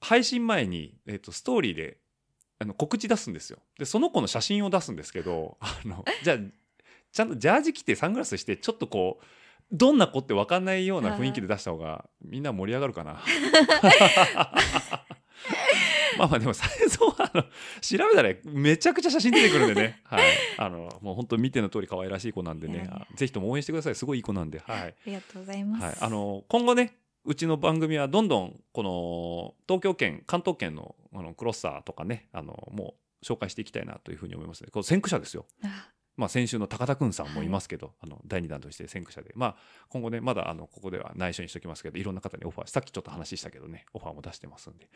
[0.00, 1.98] 配信前に、えっと、ストーリーで
[2.58, 3.60] あの告知出すんですよ。
[3.78, 6.38] でその子の写真を出すんですけどあの じゃあ
[7.12, 9.24] ちゃんとジャージ着てサングラスしてちょっとこう
[9.70, 13.22] どんな子って分かんないような雰囲気で出した方がみんな盛り上がるかな。
[16.18, 17.42] まあまあでも最初はあの
[17.80, 20.24] 調べたらめちゃくちゃ写真出てくるんでね、 はい、
[20.58, 22.88] あのもう本当見ての通り可愛らしい子なんでね。
[23.14, 23.94] ぜひとも応援してください。
[23.94, 34.70] すごいいい子なんで、はい、ありがとうございます、はい、あの今後ねうちの番組はどんどんこの東京圏関東圏のあのクロッサーとかねあのもう紹介していきたいなというふうに思いますね。
[34.72, 39.56] この先駆者ですよ、あまあ、先週の高田くんさんもいますけど、あの第2弾として先駆者で、まあ、
[39.88, 44.88] 今後ねまだあのここでは内緒にしておきますけどいろんな方にオファーさっきちょっと話したけどねオファーも出してますんで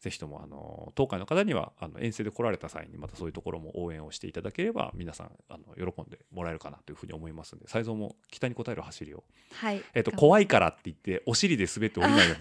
[0.00, 9.24] ぜひともあの東海の方にはあの遠征で来られた際にまたそういうところも応援をしていただければ皆さんあの喜んでもらえるかなというふうに思いますんで才蔵も期待に応える走りを。
[9.54, 9.82] はい。
[9.94, 12.36] えっと、怖いからって言ってお尻で滑って降りないよ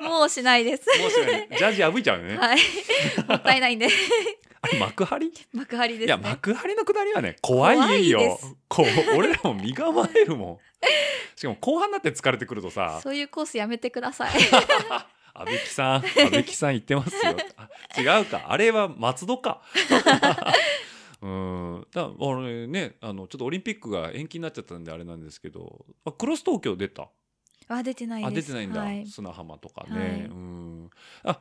[0.00, 0.08] うに。
[0.08, 0.86] もうしないです。
[0.98, 1.48] もうしない。
[1.50, 2.58] ジャージ破いちゃうよね、はい。
[3.28, 3.88] もったいないんで。
[4.62, 5.32] あれ幕張？
[5.52, 6.06] 幕張ですね。
[6.06, 8.38] いや幕張の下りはね怖いよ。
[8.68, 10.58] こう俺らも身構えるもん。
[11.36, 13.00] しかも後半になって疲れてくるとさ。
[13.02, 14.32] そういうコースやめてください。
[15.34, 17.36] 阿部木さん阿部木さん言ってますよ。
[17.56, 17.68] あ
[18.00, 18.46] 違うか。
[18.48, 19.62] あれは松戸か。
[21.20, 21.86] うん。
[21.92, 25.84] だ俺ねあのちょっとオリンピックが延期になっちゃったんであれなんですけど。
[26.04, 27.08] あクロス東京出た？
[27.68, 28.32] あ出てないです。
[28.32, 30.10] あ出てないんだ、はい、砂浜とかね、はい。
[30.20, 30.90] うん。
[31.24, 31.40] あ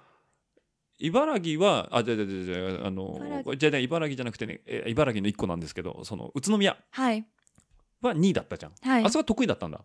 [0.99, 7.25] 茨城はあじゃじゃじゃじゃあのじゃじゃ茨城じゃなくてねえ茨城の1個なんですけどその宇都宮はい。
[8.01, 9.03] は2位だったじゃん、はい。
[9.03, 9.81] あそこは得意だったんだ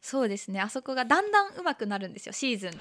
[0.00, 0.60] そうですね。
[0.60, 2.70] あそこがだんだん上手くなるんですよシーズン。
[2.70, 2.78] で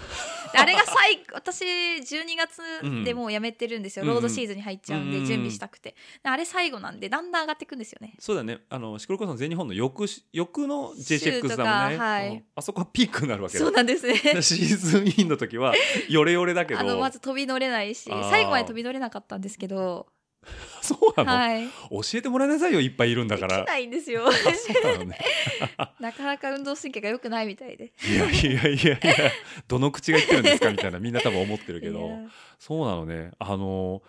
[0.58, 5.96] あれが最 私12月でもうやめてるんですよ、うんロードシーズンに入っちゃうんで、うん準備したくて。
[6.24, 8.16] であれ最後なんでだんだん上がっていくんですよね。
[8.20, 8.60] そうだね。
[8.70, 12.30] あのシクロクロスの全日本の翌し翌の週 JCX とだもんね、かはい。
[12.30, 12.44] うん。
[12.56, 13.66] あそこはピークになるわけだ。
[13.66, 14.16] そうなんですね。
[14.42, 15.74] シーズンインの時は
[16.08, 16.80] ヨレヨレだけど。
[16.80, 20.08] あのまず飛び乗れないし最後まで飛び乗れなかったんですけど
[20.82, 21.68] そうなの、はい。
[21.90, 23.64] 教えてもらいなさいよいっぱいいるんだから。
[23.64, 24.28] ないんですよ。
[24.28, 24.42] あ そ
[24.80, 25.18] うなのね。
[26.00, 27.92] なかなか運動神経が良くないみたいで。
[28.08, 29.32] いやいやいやいや
[29.68, 32.12] どの口が言ってるんですかみたいなみんな多分思ってるけど。
[32.60, 33.32] そうなのね。
[33.40, 34.02] あの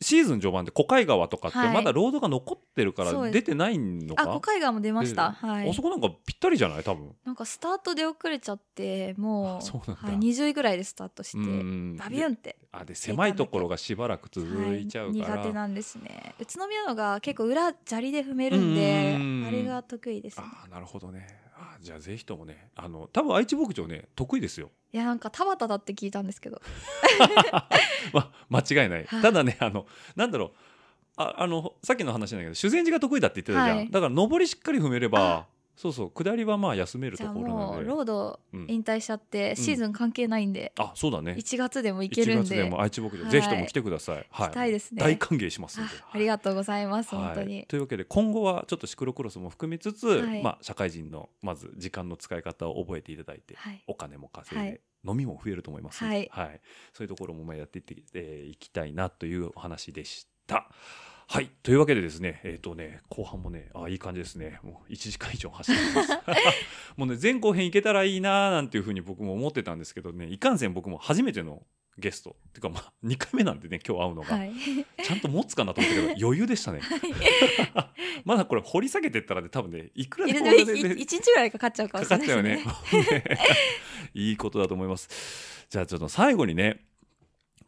[0.00, 1.74] シーズン序盤で小海川とかってはい。
[1.74, 3.34] まだロードが残ってるからそうです。
[3.34, 5.32] 出てないのか、あ小海岸も出ました。
[5.32, 5.70] はい。
[5.70, 6.82] あそこなんかぴったりじゃない？
[6.82, 7.14] 多分。
[7.24, 10.08] なんかスタートで遅れちゃってもうあそうなんだ。
[10.08, 11.96] はい、20位ぐらいでスタートしてうん。
[11.96, 12.56] バビュンって。
[12.72, 14.46] あで狭いところがしばらく続
[14.76, 16.34] いちゃうから、はい、苦手なんですね。
[16.40, 19.44] 宇都宮のが結構裏砂利で踏めるんでうん。
[19.46, 20.44] あれが得意ですね。
[20.46, 21.26] ああなるほどね。
[21.58, 26.62] あじゃあぜひともねあの多分愛知牧場ね得意ですよいやなんか田畑だって聞いたんですけど。
[28.14, 29.20] ま間違いない、はい。
[29.20, 30.50] ただねあのなんだろう。
[31.18, 33.90] ああのさっきの話なんだけど修善寺が得意だって言ってたじゃん、はい。
[33.90, 35.46] だから上りしっかり踏めればあ
[35.76, 41.36] そうそう下りはまあ休めるところなもうのでロードうん引退しちゃってシーズン関係ないんで、あそうだね。
[41.38, 42.44] 1月でも行ける1んで。
[42.44, 43.30] 月でも愛知牧場、はい。
[43.30, 45.02] ぜひとも来てください、はい、たいですね。
[45.02, 45.92] 大歓迎しますんあで。
[46.12, 47.24] ありがとうございます、はい。
[47.26, 47.66] 本当に。
[47.68, 50.42] というわけで今後はちょっとシクロクロスも含めつつ、はい。
[50.42, 53.82] まあ、社会人のまず時間の使い方を覚えていただいて、はい。
[53.86, 54.80] お金も稼いで、はい。
[55.06, 56.60] 飲みも増えると思いますので、はい。
[56.94, 60.70] そういうところもまあやっていってい、えーいきたいなというお話でした。
[61.28, 61.50] はい。
[61.62, 64.60] というわけでですねえっ、とね後半もねあいい感じですね。
[64.62, 66.12] もう1時間以上走ってます。
[66.96, 71.62] もうね前後編いけたらいいなーなんていうふうに僕も思ってたんですけどねいかんせん僕も初めての
[71.98, 72.36] ゲスト。
[72.48, 74.52] っていうかまあ2回目なんでね今日会うのが、はい。
[75.02, 76.80] ちゃんと持つかなと思ったけど余裕でしたね。
[78.24, 83.38] まだこれ掘り下げてったらね多分ねいくらいでもで一日ぐらいかかっちゃうかもかしれないかっちゃうですねよね。
[84.14, 85.66] いいことだと思います。
[85.68, 86.86] じゃあちょっと最後にね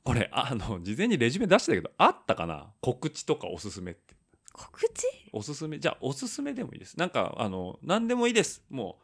[0.04, 2.72] これあの事前にレジュメ出してたけどあったかな？
[2.80, 4.14] 告知とかおすすめって。
[4.52, 5.04] 告知？
[5.32, 6.98] おすすめじゃあおすすめでもいいです。
[6.98, 8.62] なんかあの何でもいいです。
[8.70, 8.98] も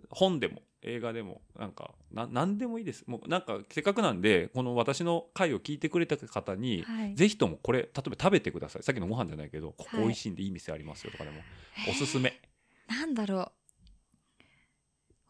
[0.00, 3.04] う本でも映画でもなんかな何でもいいです。
[3.06, 7.14] もうなんかせっかくなんでこの私の回を聞いてくれた方に、はい。
[7.14, 8.82] ぜひともこれ例えば食べてください。
[8.82, 10.04] さっきのご飯じゃないけどここはい。
[10.06, 11.36] 美味しいんでいい店ありますよとかでも、
[11.88, 12.40] おすすめ、
[12.88, 13.52] なんだろう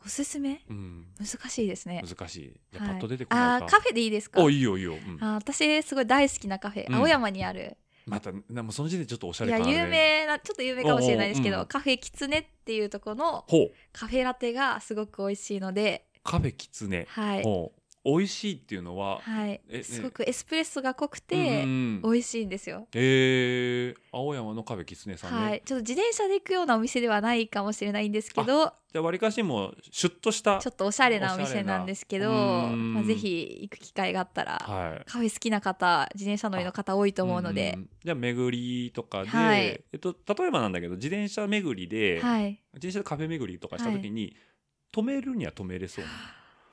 [0.05, 0.63] おすすめ？
[0.69, 2.03] うん、難しいですね。
[2.07, 2.61] 難しい。
[2.73, 2.93] じゃあはい。
[2.95, 4.43] パッと出てこないか、あーカフェでいいですか？
[4.43, 5.19] おいいよいいよ、うん。
[5.21, 6.95] あー私すごい大好きなカフェ、うん。
[6.97, 7.77] 青山にある。
[8.07, 9.85] またなもうその時点でちょっとおしゃいやれ感あるね。
[9.85, 11.67] 有名なちょっと有名かもしれないですけど、おうん。
[11.67, 13.47] カフェキツネっていうところの
[13.93, 16.07] カフェラテがすごく美味しいので。
[16.23, 17.43] カフェキツネ、はい、
[18.05, 19.61] 美味しいっていうのは、はい。
[19.83, 22.01] すごくエスプレッソが濃くうんてうん。
[22.03, 25.63] 美味しいんですよ、えー、青山のカフェキツネさんね、はい。
[25.65, 32.35] ちょっと自転車で行くようなお店ではないかもしれないんですけどじゃあわりかしもうシュッとしたちょっとおしゃれなお店なんですけど、う
[32.77, 35.11] んまあ、ぜひ行く機会があったら、はい。
[35.11, 37.73] カフェ好きな方自転車乗りの方多いと思うので。
[37.73, 39.61] んじゃあ巡りとかで、はい。
[39.61, 42.45] えっと、例えばなんだけど自転車巡りで、はい。
[42.45, 44.37] 自転車でカフェ巡りとかした時に、
[44.93, 46.11] 止めるには止めれそうな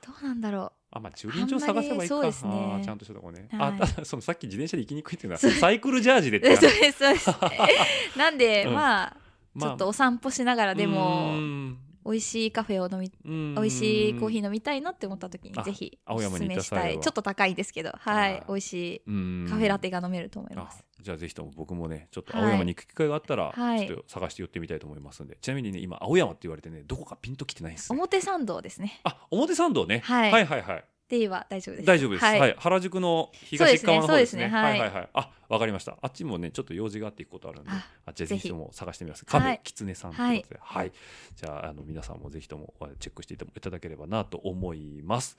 [0.04, 2.20] どうなんだろあまあ駐輪場探せばいいか。
[2.20, 2.28] ね。
[2.28, 3.68] あーちゃんとしたとこね、はい。
[3.68, 7.30] あただそのさっき自転車で行きにくいっていうのはサイクルジャージでってうそう話ですそうです。
[8.18, 8.74] なんで、うん。
[8.74, 9.16] まあ
[9.54, 9.70] まあ。
[9.70, 17.00] ちょっとお散歩しながらでもうん美味しいカフェを飲みうん美味しいコーヒー飲みたいなって思った時にあぜひ青おすすめしたい。
[17.00, 17.92] ちょっと高いんですけど。
[17.98, 18.42] はい。
[18.48, 23.86] 美味しいうんカフェラテが飲めると思いまあすじゃあぜひとも僕もねちょっと青山に行く機会があったら、はい。
[23.86, 25.36] ちょっと探して寄ってみたいと思いますんで。
[25.40, 27.96] ちなみにね今青山って言われてねどこかピンときてないんですね。
[27.98, 29.00] 表参道ですね。
[29.04, 30.32] あ表参道ね、はい。
[30.32, 31.86] はいはいはいで言えば大丈夫です。
[31.86, 32.50] 大丈夫です、ははい。
[32.52, 34.44] い原宿の東側の方ですね。
[34.44, 34.48] そうですね。
[34.48, 34.48] すね。
[34.48, 34.70] はい。
[34.70, 34.80] はい。
[34.80, 35.98] はいはいあわかりました。
[36.00, 38.48] あっちもねちょっと用事があって行くことあるんでああじゃあぜひ。
[38.48, 39.26] とも探してみます。
[39.26, 39.60] カフェはい。
[39.62, 40.60] きつねさんということで。
[40.62, 40.92] はい、
[41.36, 45.36] じゃああの皆さんもぜひともチェックしていただければなと思います。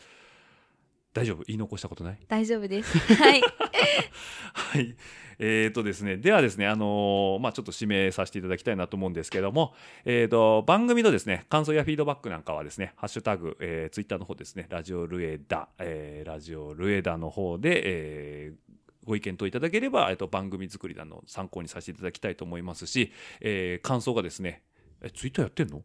[1.12, 1.44] 大丈夫？
[1.48, 2.20] 言い残したことない？
[2.28, 2.96] 大丈夫です。
[3.16, 3.42] はい
[4.54, 4.96] はい。
[5.40, 9.74] えーとですね、ではですね、あのーまあ、ちょっと指名させていただきたいなと思うんですけれども、
[10.06, 18.74] えーと、番組のですね、感想やフィードバックなんかはですね、ハッシュタグ、えー、ツイッターの方ですね、ラジオルエダ、えーラジオルエダの方で、えー
[19.06, 23.12] ご意見といただければ、えっと、番組作りなどの参考にさせていただきたいと思いますし、
[23.42, 24.64] えー感想がですね、
[25.02, 25.84] え、ツイッターやってんの？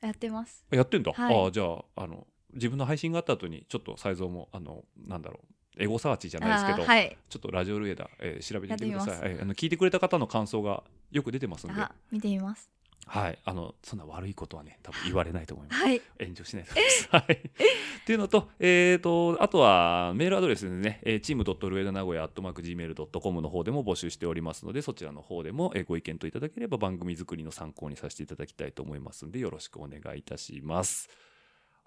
[0.00, 1.12] やってますやってんだ。
[1.12, 12.70] はいああ、じゃあ、あの、自分の配信があった後に、ちょっとサイズも、あの、なんだろう、エゴサーチじゃないですけど、はいちょっとラジオルエダ、えー調べてみてくださいえーあの聞いてくれた方の感想がよく出てますんで、あ見てみます
[13.06, 15.82] はい、あのそんな悪いことはね多分言われないと思います。
[15.82, 17.08] はい炎上しないと思います。
[17.10, 17.32] はい。
[17.32, 31.08] っていうのと、えー、と、あとはメールアドレスですね、えー、チームドットルエダ名古屋アットマーク Gmail.com の方でも募集しておりますので、そちらの方でも、えーご意見といただければ番組作りの参考にさせていただきたいと思いますので、よろしくお願いいたします。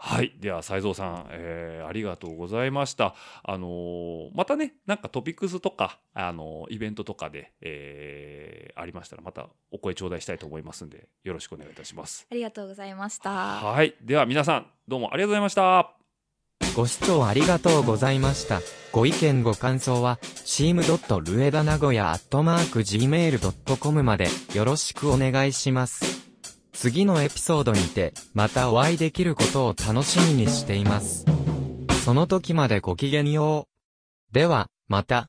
[0.06, 0.34] はい。
[0.38, 3.16] では、斉蔵さん、えーありがとうございました。
[3.42, 12.28] あのーまたね、なんかトピックスとか、あのーイベントとかで、えーありましたら、またお声頂戴したいと思いますので、よろしくお願いいたします。
[12.30, 13.96] ありがとうございましたはい。
[14.02, 15.94] では皆さん、どうもありがとうございました。
[16.76, 18.60] ご視聴ありがとうございました。
[18.92, 21.64] ご意見ご感想は、team.
[21.64, 26.23] 名古屋アットマーク gmail.com までよろしくお願いします。
[26.74, 31.26] 次のエピソードにて、またお会いできることを楽しみにしています。
[32.04, 33.68] その時までごきげんよ
[34.32, 34.34] う。
[34.34, 35.22] では、また。